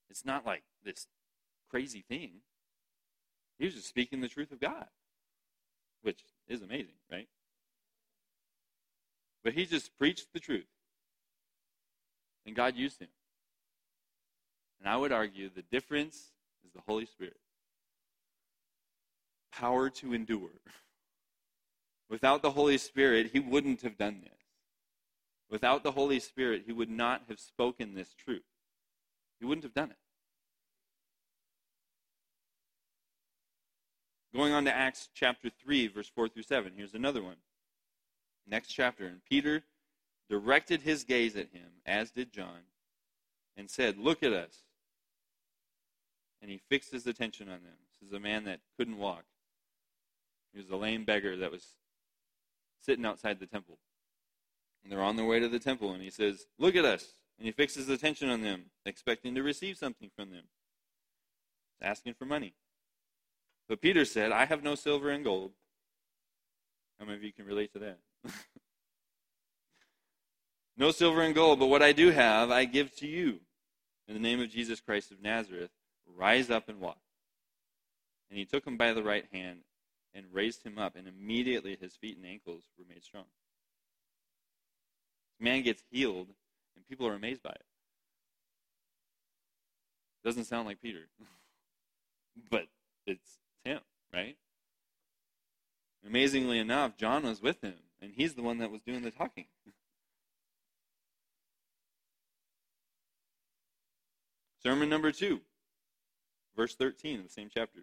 [0.09, 1.07] it's not like this
[1.69, 2.31] crazy thing.
[3.59, 4.87] He was just speaking the truth of God,
[6.01, 7.27] which is amazing, right?
[9.43, 10.67] But he just preached the truth.
[12.45, 13.09] And God used him.
[14.79, 16.31] And I would argue the difference
[16.65, 17.37] is the Holy Spirit.
[19.51, 20.49] Power to endure.
[22.09, 24.31] Without the Holy Spirit, he wouldn't have done this.
[25.49, 28.43] Without the Holy Spirit, he would not have spoken this truth.
[29.39, 29.97] He wouldn't have done it.
[34.35, 36.73] Going on to Acts chapter 3, verse 4 through 7.
[36.75, 37.37] Here's another one.
[38.45, 39.05] Next chapter.
[39.05, 39.63] And Peter
[40.29, 42.59] directed his gaze at him, as did John,
[43.55, 44.63] and said, Look at us.
[46.41, 47.77] And he fixed his attention on them.
[47.99, 49.23] This is a man that couldn't walk.
[50.53, 51.73] He was a lame beggar that was
[52.81, 53.79] sitting outside the temple.
[54.83, 57.13] And they're on their way to the temple, and he says, Look at us.
[57.37, 60.45] And he fixes attention on them, expecting to receive something from them,
[61.81, 62.53] asking for money.
[63.69, 65.51] But Peter said, I have no silver and gold.
[66.99, 67.99] How many of you can relate to that?
[70.77, 73.39] no silver and gold, but what I do have, I give to you.
[74.07, 75.69] In the name of Jesus Christ of Nazareth,
[76.15, 76.99] rise up and walk.
[78.29, 79.59] And he took him by the right hand
[80.13, 83.25] and raised him up, and immediately his feet and ankles were made strong.
[85.39, 86.29] Man gets healed,
[86.75, 87.65] and people are amazed by it.
[90.23, 91.07] Doesn't sound like Peter,
[92.49, 92.67] but
[93.05, 93.79] it's him,
[94.13, 94.35] right?
[96.05, 99.45] Amazingly enough, John was with him, and he's the one that was doing the talking.
[104.63, 105.41] Sermon number two,
[106.57, 107.81] verse 13 of the same chapter.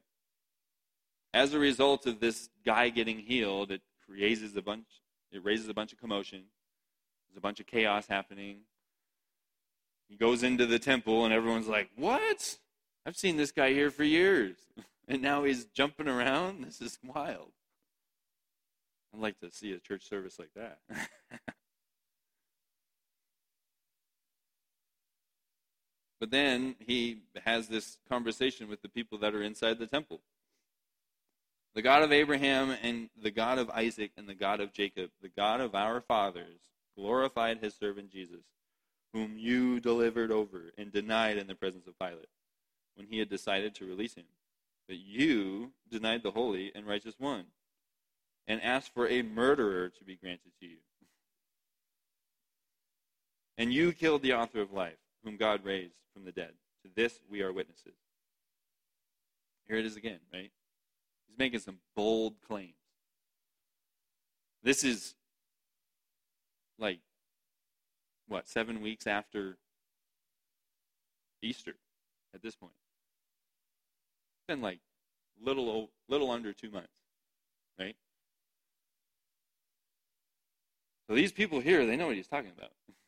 [1.32, 4.84] As a result of this guy getting healed, it raises a bunch
[5.32, 6.44] it raises a bunch of commotion.
[7.28, 8.58] There's a bunch of chaos happening.
[10.08, 12.58] He goes into the temple and everyone's like, "What?
[13.06, 14.56] I've seen this guy here for years."
[15.06, 16.64] And now he's jumping around.
[16.64, 17.52] This is wild.
[19.12, 20.78] I'd like to see a church service like that.
[26.24, 30.22] but then he has this conversation with the people that are inside the temple.
[31.74, 35.28] The God of Abraham and the God of Isaac and the God of Jacob, the
[35.28, 36.60] God of our fathers,
[36.96, 38.40] glorified his servant Jesus,
[39.12, 42.30] whom you delivered over and denied in the presence of Pilate
[42.94, 44.24] when he had decided to release him.
[44.88, 47.44] But you denied the holy and righteous one
[48.48, 50.78] and asked for a murderer to be granted to you.
[53.58, 56.52] And you killed the author of life, whom God raised from the dead.
[56.84, 57.94] To this we are witnesses.
[59.66, 60.50] Here it is again, right?
[61.26, 62.74] He's making some bold claims.
[64.62, 65.14] This is
[66.78, 67.00] like,
[68.28, 69.56] what, seven weeks after
[71.42, 71.74] Easter
[72.34, 72.72] at this point.
[74.36, 74.80] It's been like
[75.42, 76.88] little, little under two months,
[77.78, 77.96] right?
[81.08, 82.72] So these people here, they know what he's talking about.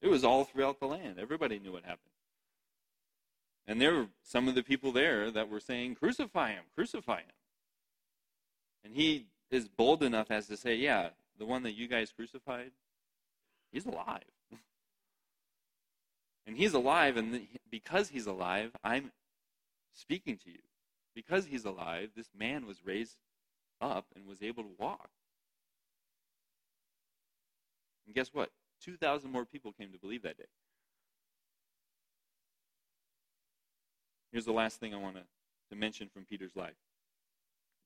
[0.00, 1.18] It was all throughout the land.
[1.18, 2.12] Everybody knew what happened.
[3.66, 7.34] And there were some of the people there that were saying, Crucify him, crucify him.
[8.84, 12.70] And he is bold enough as to say, Yeah, the one that you guys crucified,
[13.70, 14.22] he's alive.
[16.46, 19.12] and he's alive, and because he's alive, I'm
[19.92, 20.60] speaking to you.
[21.14, 23.16] Because he's alive, this man was raised
[23.80, 25.10] up and was able to walk.
[28.06, 28.50] And guess what?
[28.84, 30.44] 2,000 more people came to believe that day.
[34.32, 36.74] Here's the last thing I want to, mention from Peter's life.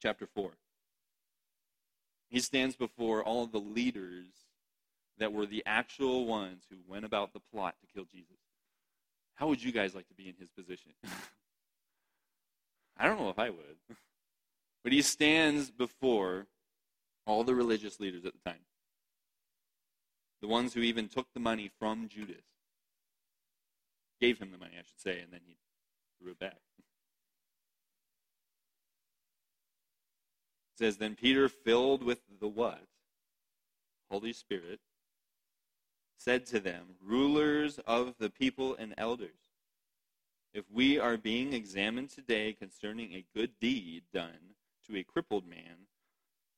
[0.00, 0.52] Chapter 4.
[2.28, 4.26] He stands before all the leaders
[5.18, 8.38] that were the actual ones who went about the plot to kill Jesus.
[9.34, 10.92] How would you guys like to be in his position?
[12.98, 13.76] I don't know if I would.
[14.84, 16.48] But he stands before
[17.24, 18.58] all the religious leaders at the time.
[20.42, 22.42] The ones who even took the money from Judas.
[24.20, 25.56] Gave him the money, I should say, and then he
[26.20, 26.58] threw it back.
[30.72, 32.82] It says, Then Peter, filled with the what?
[34.10, 34.80] Holy Spirit,
[36.18, 39.30] said to them, Rulers of the people and elders,
[40.52, 45.86] if we are being examined today concerning a good deed done to a crippled man,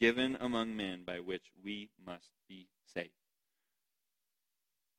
[0.00, 3.10] given among men by which we must be saved.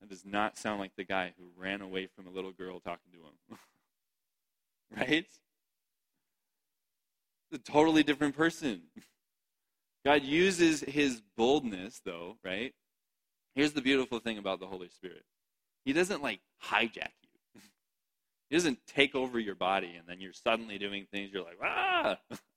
[0.01, 3.11] That does not sound like the guy who ran away from a little girl talking
[3.13, 3.59] to him.
[4.97, 5.25] right?
[7.51, 8.83] It's a totally different person.
[10.03, 12.73] God uses his boldness, though, right?
[13.55, 15.23] Here's the beautiful thing about the Holy Spirit
[15.85, 17.29] He doesn't like hijack you,
[18.49, 22.17] He doesn't take over your body and then you're suddenly doing things you're like, ah,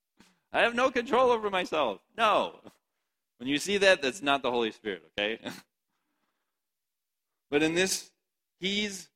[0.52, 2.00] I have no control over myself.
[2.16, 2.60] No.
[3.38, 5.38] When you see that, that's not the Holy Spirit, okay?
[7.50, 8.10] but in this,
[8.58, 9.08] he's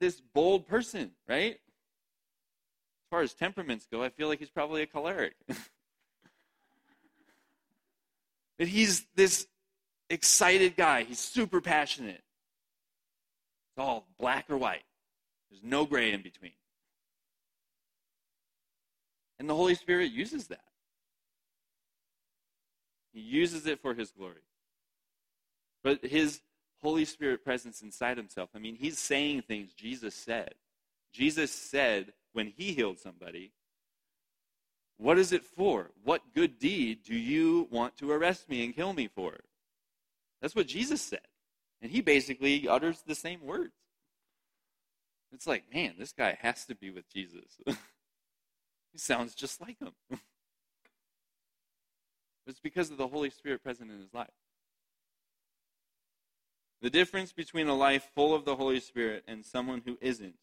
[0.00, 1.54] this bold person, right?
[1.54, 5.34] As far as temperaments go, I feel like he's probably a choleric.
[8.58, 9.46] but he's this
[10.10, 11.04] excited guy.
[11.04, 12.22] He's super passionate.
[13.70, 14.84] It's all black or white,
[15.50, 16.52] there's no gray in between.
[19.38, 20.64] And the Holy Spirit uses that.
[23.12, 24.42] He uses it for his glory.
[25.82, 26.40] But his
[26.82, 30.54] Holy Spirit presence inside himself, I mean, he's saying things Jesus said.
[31.12, 33.52] Jesus said when he healed somebody,
[34.98, 35.90] What is it for?
[36.02, 39.38] What good deed do you want to arrest me and kill me for?
[40.40, 41.26] That's what Jesus said.
[41.80, 43.72] And he basically utters the same words.
[45.32, 47.60] It's like, man, this guy has to be with Jesus.
[48.98, 49.92] Sounds just like him.
[52.46, 54.28] it's because of the Holy Spirit present in his life.
[56.82, 60.34] The difference between a life full of the Holy Spirit and someone who isn't,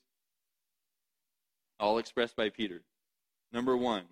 [1.79, 2.83] all expressed by Peter.
[3.51, 4.05] Number one,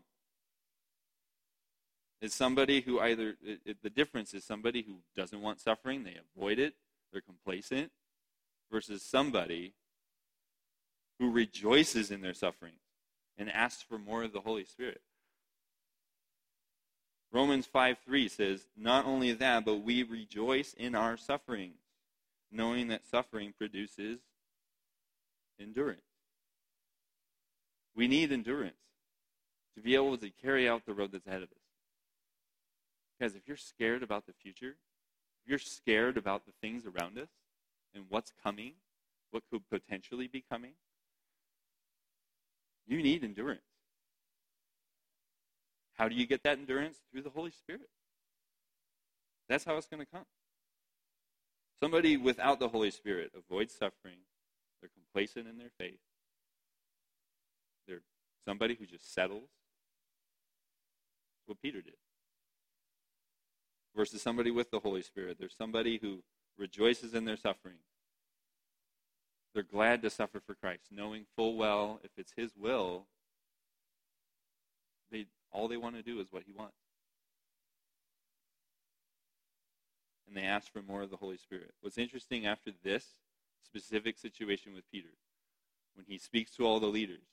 [2.22, 6.18] is somebody who either, it, it, the difference is somebody who doesn't want suffering, they
[6.36, 6.76] avoid it,
[7.12, 7.92] they're complacent,
[8.72, 9.74] versus somebody
[11.20, 12.74] who rejoices in their suffering
[13.38, 15.02] and asks for more of the Holy Spirit.
[17.32, 21.80] Romans 5 3 says, Not only that, but we rejoice in our sufferings,
[22.52, 24.20] knowing that suffering produces
[25.60, 26.02] endurance.
[27.96, 28.76] We need endurance
[29.76, 31.58] to be able to carry out the road that's ahead of us.
[33.18, 34.76] Because if you're scared about the future,
[35.44, 37.30] if you're scared about the things around us
[37.96, 38.74] and what's coming,
[39.32, 40.74] what could potentially be coming,
[42.88, 43.62] you need endurance.
[45.94, 46.98] How do you get that endurance?
[47.12, 47.90] Through the Holy Spirit.
[49.48, 50.26] That's how it's going to come.
[51.80, 54.18] Somebody without the Holy Spirit avoids suffering.
[54.82, 56.00] They're complacent in their faith.
[57.88, 58.02] They're
[58.46, 59.50] somebody who just settles.
[61.46, 61.96] What Peter did.
[63.96, 65.38] Versus somebody with the Holy Spirit.
[65.40, 66.24] There's somebody who
[66.58, 67.78] rejoices in their suffering.
[69.54, 73.06] They're glad to suffer for Christ, knowing full well if it's His will,
[75.12, 76.76] they all they want to do is what He wants.
[80.28, 81.72] And they ask for more of the Holy Spirit.
[81.82, 83.06] What's interesting after this
[83.64, 85.10] specific situation with Peter
[85.96, 87.24] when he speaks to all the leaders.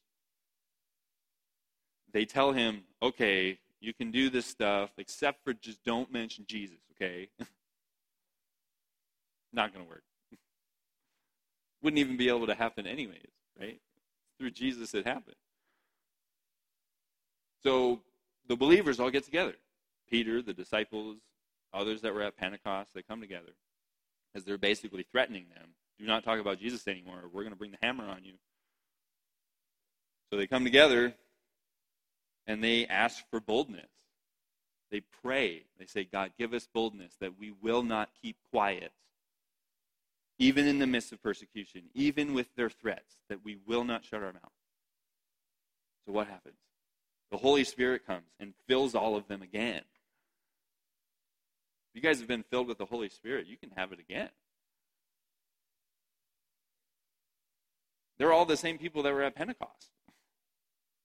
[2.12, 6.78] They tell him, okay, you can do this stuff, except for just don't mention Jesus,
[6.92, 7.28] okay?
[9.52, 10.02] Not going to work.
[11.82, 13.80] Wouldn't even be able to happen anyways, right?
[14.38, 15.36] Through Jesus it happened.
[17.62, 18.00] So
[18.48, 19.54] the believers all get together.
[20.08, 21.18] Peter, the disciples,
[21.72, 23.52] others that were at Pentecost, they come together
[24.34, 25.70] as they're basically threatening them.
[25.98, 27.22] Do not talk about Jesus anymore.
[27.32, 28.34] We're going to bring the hammer on you.
[30.30, 31.14] So they come together
[32.46, 33.90] and they ask for boldness.
[34.90, 35.64] They pray.
[35.78, 38.92] They say, God, give us boldness that we will not keep quiet,
[40.40, 44.22] even in the midst of persecution, even with their threats, that we will not shut
[44.22, 44.52] our mouth.
[46.06, 46.56] So what happens?
[47.30, 49.82] The Holy Spirit comes and fills all of them again.
[51.92, 54.30] If you guys have been filled with the Holy Spirit, you can have it again.
[58.18, 59.90] They're all the same people that were at Pentecost.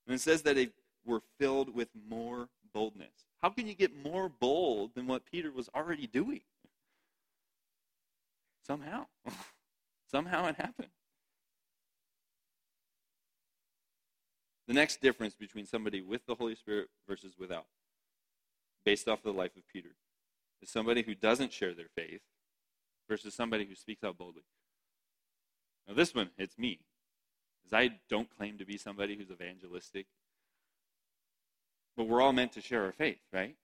[0.07, 0.69] And it says that they
[1.05, 3.25] were filled with more boldness.
[3.41, 6.41] How can you get more bold than what Peter was already doing?
[8.65, 9.05] Somehow.
[10.11, 10.89] Somehow it happened.
[14.67, 17.65] The next difference between somebody with the Holy Spirit versus without,
[18.83, 19.95] based off of the life of Peter,
[20.61, 22.21] is somebody who doesn't share their faith
[23.07, 24.43] versus somebody who speaks out boldly.
[25.87, 26.79] Now, this one, it's me.
[27.63, 30.07] Because I don't claim to be somebody who's evangelistic.
[31.95, 33.55] But we're all meant to share our faith, right?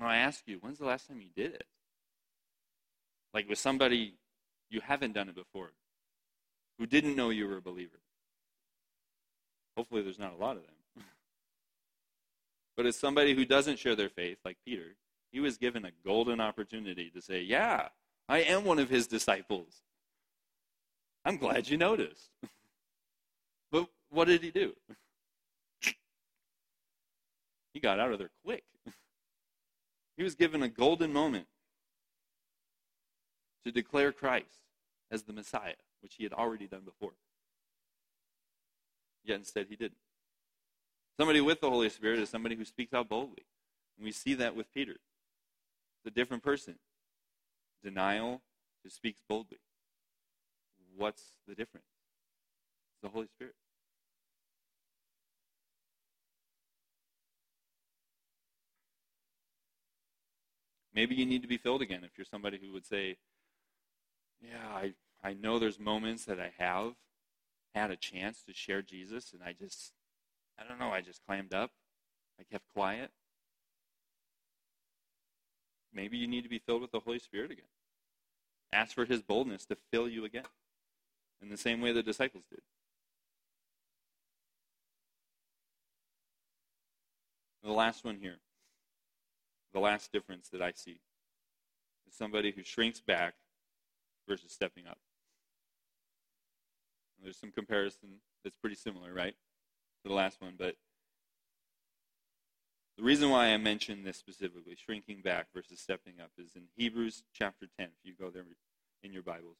[0.00, 1.66] Well, I ask you, when's the last time you did it?
[3.34, 4.14] Like with somebody
[4.70, 5.72] you haven't done it before,
[6.78, 8.00] who didn't know you were a believer.
[9.76, 11.04] Hopefully, there's not a lot of them.
[12.76, 14.96] but as somebody who doesn't share their faith, like Peter,
[15.30, 17.88] he was given a golden opportunity to say, Yeah,
[18.28, 19.82] I am one of his disciples.
[21.24, 22.30] I'm glad you noticed.
[23.72, 24.74] but what did he do?
[27.74, 28.64] He got out of there quick.
[30.16, 31.46] He was given a golden moment
[33.68, 34.64] to declare Christ
[35.10, 37.12] as the Messiah, which he had already done before.
[39.24, 40.00] Yet instead he didn't.
[41.18, 43.44] Somebody with the Holy Spirit is somebody who speaks out boldly.
[43.96, 44.92] And we see that with Peter.
[44.92, 46.76] It's a different person.
[47.82, 48.40] Denial
[48.82, 49.58] who speaks boldly.
[50.96, 51.86] What's the difference?
[52.92, 53.54] It's the Holy Spirit.
[60.94, 63.18] Maybe you need to be filled again if you're somebody who would say,
[64.40, 66.94] Yeah, I, I know there's moments that I have
[67.74, 69.92] had a chance to share Jesus, and I just,
[70.58, 71.70] I don't know, I just clammed up.
[72.40, 73.10] I kept quiet.
[75.92, 77.64] Maybe you need to be filled with the Holy Spirit again.
[78.72, 80.44] Ask for his boldness to fill you again
[81.42, 82.60] in the same way the disciples did.
[87.62, 88.36] The last one here,
[89.72, 91.00] the last difference that I see,
[92.06, 93.34] is somebody who shrinks back
[94.28, 94.98] versus stepping up.
[97.16, 99.34] And there's some comparison that's pretty similar, right,
[100.02, 100.76] to the last one, but
[102.98, 107.22] the reason why I mention this specifically, shrinking back versus stepping up, is in Hebrews
[107.32, 108.44] chapter 10, if you go there
[109.04, 109.56] in your Bibles.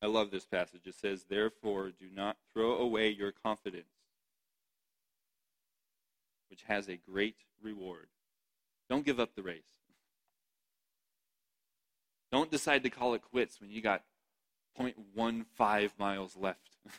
[0.00, 0.86] I love this passage.
[0.86, 3.92] It says, Therefore, do not throw away your confidence,
[6.48, 8.08] which has a great reward.
[8.88, 9.77] Don't give up the race.
[12.30, 14.02] Don't decide to call it quits when you got
[14.78, 16.76] 0.15 miles left.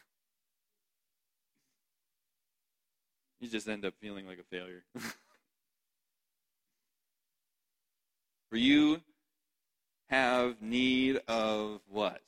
[3.40, 4.84] you just end up feeling like a failure.
[8.50, 9.02] For you
[10.10, 12.22] have need of what?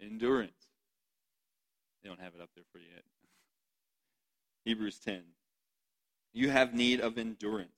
[0.00, 0.52] endurance.
[2.02, 3.04] They don't have it up there for you yet.
[4.64, 5.22] Hebrews 10.
[6.32, 7.77] You have need of endurance,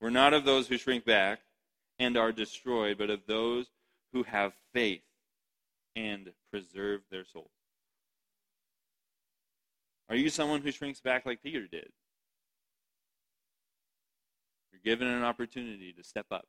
[0.00, 1.40] We're not of those who shrink back
[1.98, 3.66] and are destroyed, but of those
[4.12, 5.02] who have faith
[5.94, 7.50] and preserve their souls.
[10.08, 11.90] Are you someone who shrinks back like Peter did?
[14.72, 16.46] You're given an opportunity to step up.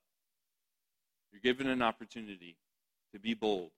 [1.32, 2.58] You're given an opportunity
[3.14, 3.72] to be bold,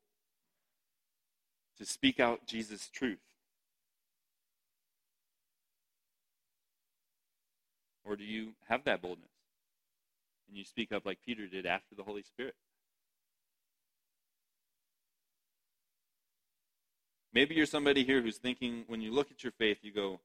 [1.80, 3.18] to speak out Jesus' truth?
[8.06, 9.33] Or do you have that boldness
[10.54, 12.54] and you speak up like Peter did after the Holy Spirit?
[17.34, 20.20] Maybe you're somebody here who's thinking, when you look at your faith, you go,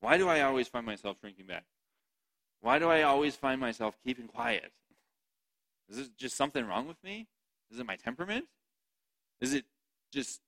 [0.00, 1.64] why do I always find myself shrinking back?
[2.60, 4.70] Why do I always find myself keeping quiet?
[5.88, 7.26] Is this just something wrong with me?
[7.70, 8.44] Is it my temperament?
[9.40, 9.64] Is it
[10.12, 10.42] just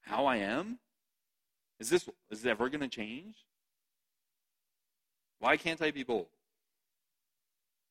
[0.00, 0.78] how I am?
[1.80, 3.44] Is this is it ever going to change?
[5.38, 6.28] Why can't I be bold?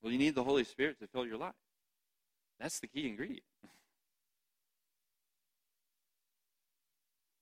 [0.02, 1.54] Well, you need the Holy Spirit to fill your life.
[2.60, 3.44] That's the key ingredient.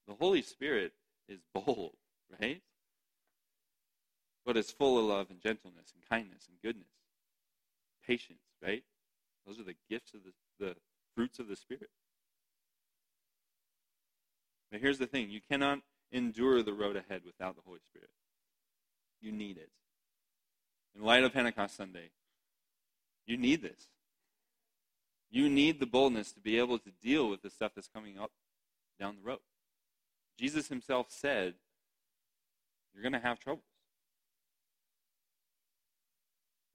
[0.07, 0.93] The Holy Spirit
[1.27, 1.95] is bold,
[2.39, 2.61] right?
[4.45, 6.91] But it's full of love and gentleness and kindness and goodness,
[8.05, 8.83] patience, right?
[9.47, 10.75] Those are the gifts of the, the
[11.15, 11.89] fruits of the Spirit.
[14.71, 15.79] But here's the thing you cannot
[16.11, 18.09] endure the road ahead without the Holy Spirit.
[19.21, 19.69] You need it.
[20.95, 22.09] In light of Pentecost Sunday,
[23.25, 23.87] you need this.
[25.31, 28.31] You need the boldness to be able to deal with the stuff that's coming up
[28.99, 29.39] down the road.
[30.39, 31.55] Jesus himself said,
[32.93, 33.65] You're going to have troubles.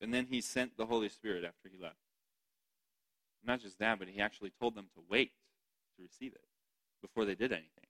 [0.00, 1.96] And then he sent the Holy Spirit after he left.
[3.44, 5.32] Not just that, but he actually told them to wait
[5.96, 6.44] to receive it
[7.00, 7.86] before they did anything.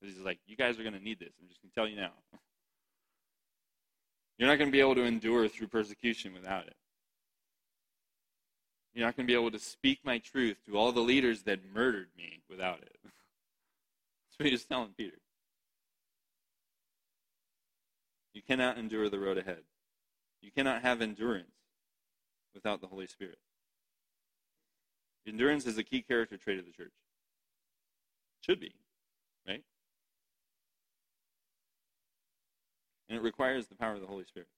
[0.00, 1.32] He's like, You guys are going to need this.
[1.40, 2.12] I'm just going to tell you now.
[4.38, 6.76] You're not going to be able to endure through persecution without it.
[8.98, 11.60] You're not going to be able to speak my truth to all the leaders that
[11.72, 12.96] murdered me without it.
[13.04, 15.18] That's what he's telling Peter.
[18.34, 19.60] You cannot endure the road ahead.
[20.42, 21.54] You cannot have endurance
[22.52, 23.38] without the Holy Spirit.
[25.28, 26.90] Endurance is a key character trait of the church.
[28.40, 28.72] Should be,
[29.46, 29.62] right?
[33.08, 34.48] And it requires the power of the Holy Spirit.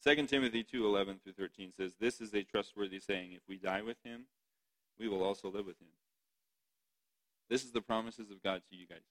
[0.00, 4.00] Second Timothy 2:11 through 13 says, "This is a trustworthy saying: If we die with
[4.02, 4.28] him,
[4.96, 5.92] we will also live with him."
[7.48, 9.02] This is the promises of God to you guys.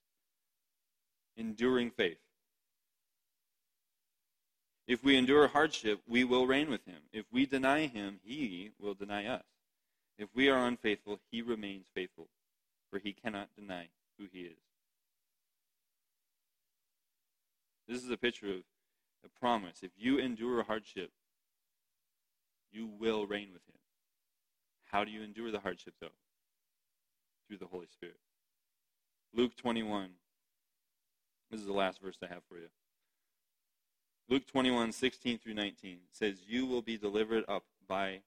[1.36, 2.20] Enduring faith.
[4.86, 7.02] If we endure hardship, we will reign with him.
[7.12, 9.44] If we deny him, he will deny us.
[10.16, 12.30] If we are unfaithful, he remains faithful,
[12.90, 14.58] for he cannot deny who he is.
[17.86, 18.64] This is a picture of
[19.24, 19.78] a promise.
[19.82, 21.10] If you endure hardship,
[22.70, 23.78] you will reign with him.
[24.84, 26.08] How do you endure the hardship, though?
[27.46, 28.18] Through the Holy Spirit.
[29.34, 30.10] Luke 21.
[31.50, 32.68] This is the last verse I have for you.
[34.28, 38.20] Luke 21, 16 through 19 says, You will be delivered up by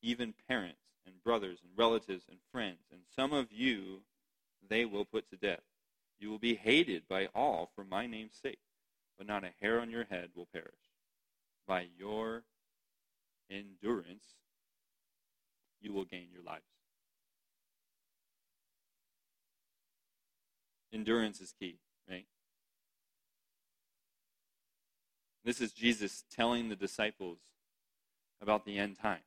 [0.00, 4.02] even parents and brothers and relatives and friends, and some of you
[4.68, 5.62] they will put to death.
[6.20, 8.60] You will be hated by all for my name's sake,
[9.22, 10.90] but not a hair on your head will perish.
[11.68, 12.42] By your
[13.48, 14.24] endurance,
[15.80, 16.64] you will gain your lives.
[20.92, 21.78] Endurance is key,
[22.10, 22.26] right?
[25.44, 27.38] This is Jesus telling the disciples
[28.40, 29.22] about the end times.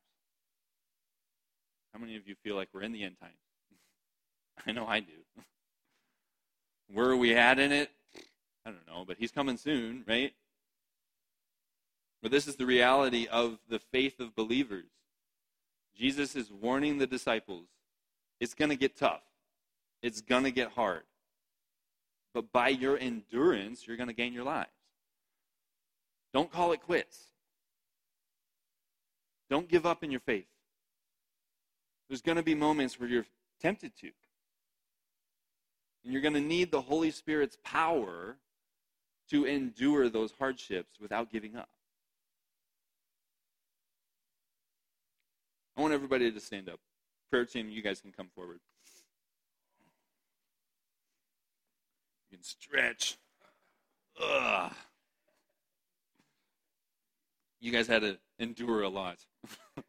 [1.94, 3.32] How many of you feel like we're in the end times?
[4.66, 5.06] I know I do.
[6.92, 7.90] Where are we at in it?
[8.66, 10.32] I don't know, but he's coming soon, right?
[12.20, 14.90] But this is the reality of the faith of believers.
[15.96, 17.66] Jesus is warning the disciples
[18.40, 19.22] it's going to get tough,
[20.02, 21.04] it's going to get hard.
[22.34, 24.68] But by your endurance, you're going to gain your lives.
[26.34, 27.18] Don't call it quits.
[29.48, 30.48] Don't give up in your faith.
[32.08, 33.26] There's going to be moments where you're
[33.62, 34.10] tempted to.
[36.04, 38.36] And you're going to need the Holy Spirit's power
[39.30, 41.68] to endure those hardships without giving up.
[45.76, 46.80] I want everybody to stand up.
[47.30, 48.60] Prayer team, you guys can come forward.
[52.30, 53.18] You can stretch.
[54.22, 54.72] Ugh.
[57.60, 59.18] You guys had to endure a lot.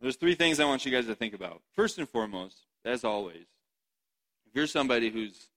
[0.00, 1.62] There's three things I want you guys to think about.
[1.74, 3.46] First and foremost, as always,
[4.46, 5.48] if you're somebody who's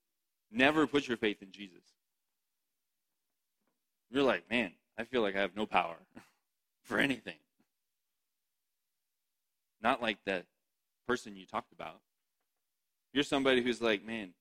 [0.52, 1.84] never put your faith in Jesus,
[4.10, 5.98] you're like, man, I feel like I have no power
[6.84, 7.38] for anything.
[9.82, 10.46] Not like that
[11.08, 12.00] person you talked about.
[13.14, 14.34] You're somebody who's like, man,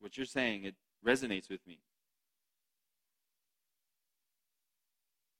[0.00, 0.74] what you're saying, it
[1.04, 1.78] resonates with me.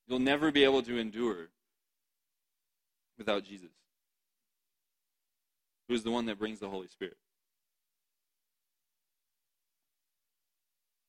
[0.07, 1.49] You'll never be able to endure
[3.19, 3.71] without Jesus
[5.95, 7.17] is the one that brings the Holy Spirit.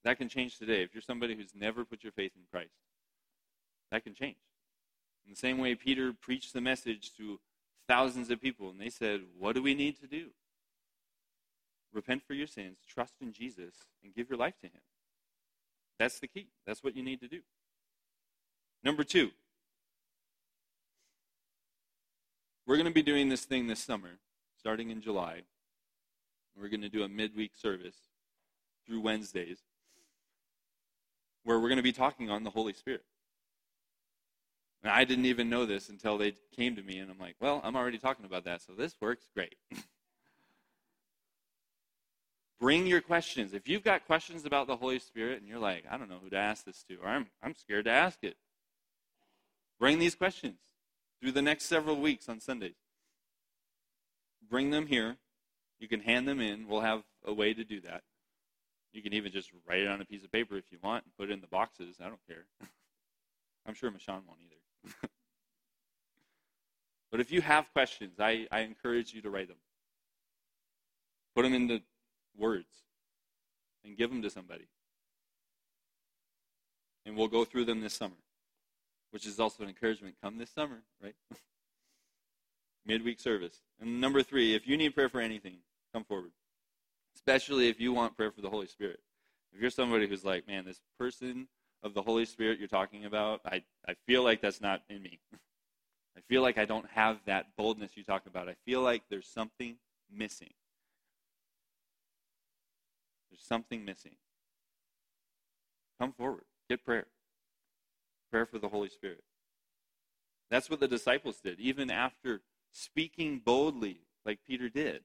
[0.04, 0.84] That can change today.
[0.84, 2.76] If you're somebody who's never put your faith in Christ,
[3.92, 4.38] that can change.
[5.26, 7.40] In the same way, Peter preached the message to
[7.88, 10.28] thousands of people, and they said, What do we need to do?
[11.94, 13.74] Repent for your sins, trust in Jesus,
[14.04, 14.82] and give your life to Him.
[16.00, 16.48] That's the key.
[16.66, 17.42] That's what you need to do.
[18.84, 19.32] Number two,
[22.66, 24.20] we're going to be doing this thing this summer,
[24.68, 25.44] starting in July.
[26.60, 27.96] We're going to do a midweek service
[28.86, 29.60] through Wednesdays
[31.46, 33.06] where we're going to be talking on the Holy Spirit.
[34.84, 37.62] And I didn't even know this until they came to me, and I'm like, well,
[37.64, 39.56] I'm already talking about that, so this works great.
[42.60, 43.54] Bring your questions.
[43.54, 46.30] If you've got questions about the Holy Spirit and you're like, I don't know who
[46.32, 48.36] to ask this to, or I'm, I'm scared to ask it,
[49.80, 50.58] bring these questions
[51.22, 52.76] through the next several weeks on Sundays.
[54.50, 55.18] Bring them here.
[55.80, 56.68] You can hand them in.
[56.68, 58.04] We'll have a way to do that.
[58.94, 61.16] You can even just write it on a piece of paper if you want and
[61.18, 61.98] put it in the boxes.
[62.02, 62.46] I don't care.
[63.68, 64.92] I'm sure Michonne won't either.
[67.12, 69.58] but if you have questions, I, I encourage you to write them.
[71.36, 71.82] Put them into
[72.36, 72.84] words
[73.84, 74.68] and give them to somebody.
[77.06, 78.16] And we'll go through them this summer,
[79.12, 80.16] which is also an encouragement.
[80.22, 81.16] Come this summer, right?
[82.88, 83.62] Midweek service.
[83.80, 85.58] And number three, if you need prayer for anything,
[85.94, 86.32] come forward
[87.18, 89.00] especially if you want prayer for the Holy Spirit.
[89.54, 91.48] If you're somebody who's like, man, this person
[91.84, 95.20] of the Holy Spirit you're talking about, I, I feel like that's not in me.
[96.18, 98.48] I feel like I don't have that boldness you talk about.
[98.48, 99.76] I feel like there's something
[100.10, 100.54] missing.
[103.30, 104.16] There's something missing.
[106.00, 106.46] Come forward.
[106.70, 107.08] Get prayer.
[108.32, 109.24] Prayer for the Holy Spirit.
[110.50, 111.60] That's what the disciples did.
[111.60, 112.42] Even after
[112.78, 115.02] speaking boldly, like Peter did,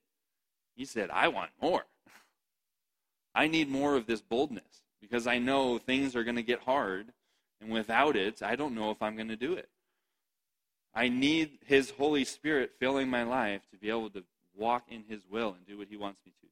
[0.77, 1.85] he said, I want more.
[3.35, 7.13] I need more of this boldness because I know things are going to get hard,
[7.61, 9.69] and without it, I don't know if I'm going to do it.
[10.95, 14.23] I need His Holy Spirit filling my life to be able to
[14.55, 16.47] walk in His will and do what He wants me to.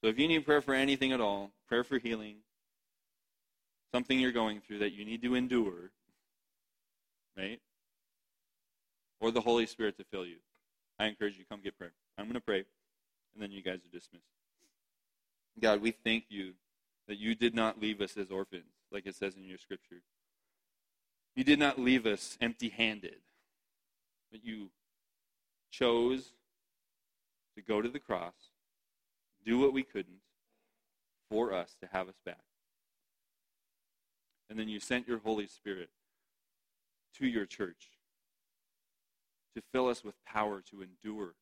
[0.00, 2.36] So if you need prayer for anything at all, prayer for healing,
[3.92, 5.92] something you're going through that you need to endure,
[7.36, 7.60] right?
[9.24, 10.36] Or the Holy Spirit to fill you,
[10.98, 11.94] I encourage you come get prayer.
[12.18, 12.58] I'm going to pray,
[13.32, 14.26] and then you guys are dismissed.
[15.58, 16.52] God, we thank you
[17.08, 20.02] that you did not leave us as orphans, like it says in your scripture.
[21.34, 23.16] You did not leave us empty handed,
[24.30, 24.68] but you
[25.70, 26.34] chose
[27.56, 28.50] to go to the cross,
[29.42, 30.20] do what we couldn't
[31.30, 32.44] for us to have us back.
[34.50, 35.88] And then you sent your Holy Spirit
[37.16, 37.93] to your church
[39.54, 41.34] to fill us with power to endure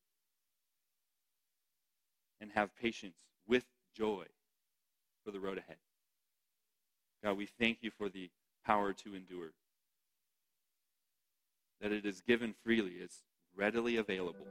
[2.39, 3.15] and have patience
[3.47, 4.25] with joy
[5.23, 5.77] for the road ahead.
[7.23, 8.29] God, we thank you for the
[8.65, 9.53] power to endure.
[11.81, 13.23] That it is given freely, it's
[13.55, 14.47] readily available.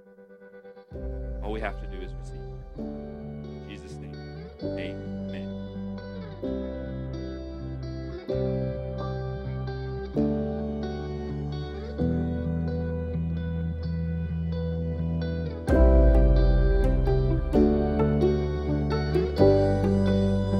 [1.43, 2.41] All we have to do is receive.
[2.79, 4.17] In Jesus' name,
[4.63, 5.03] amen.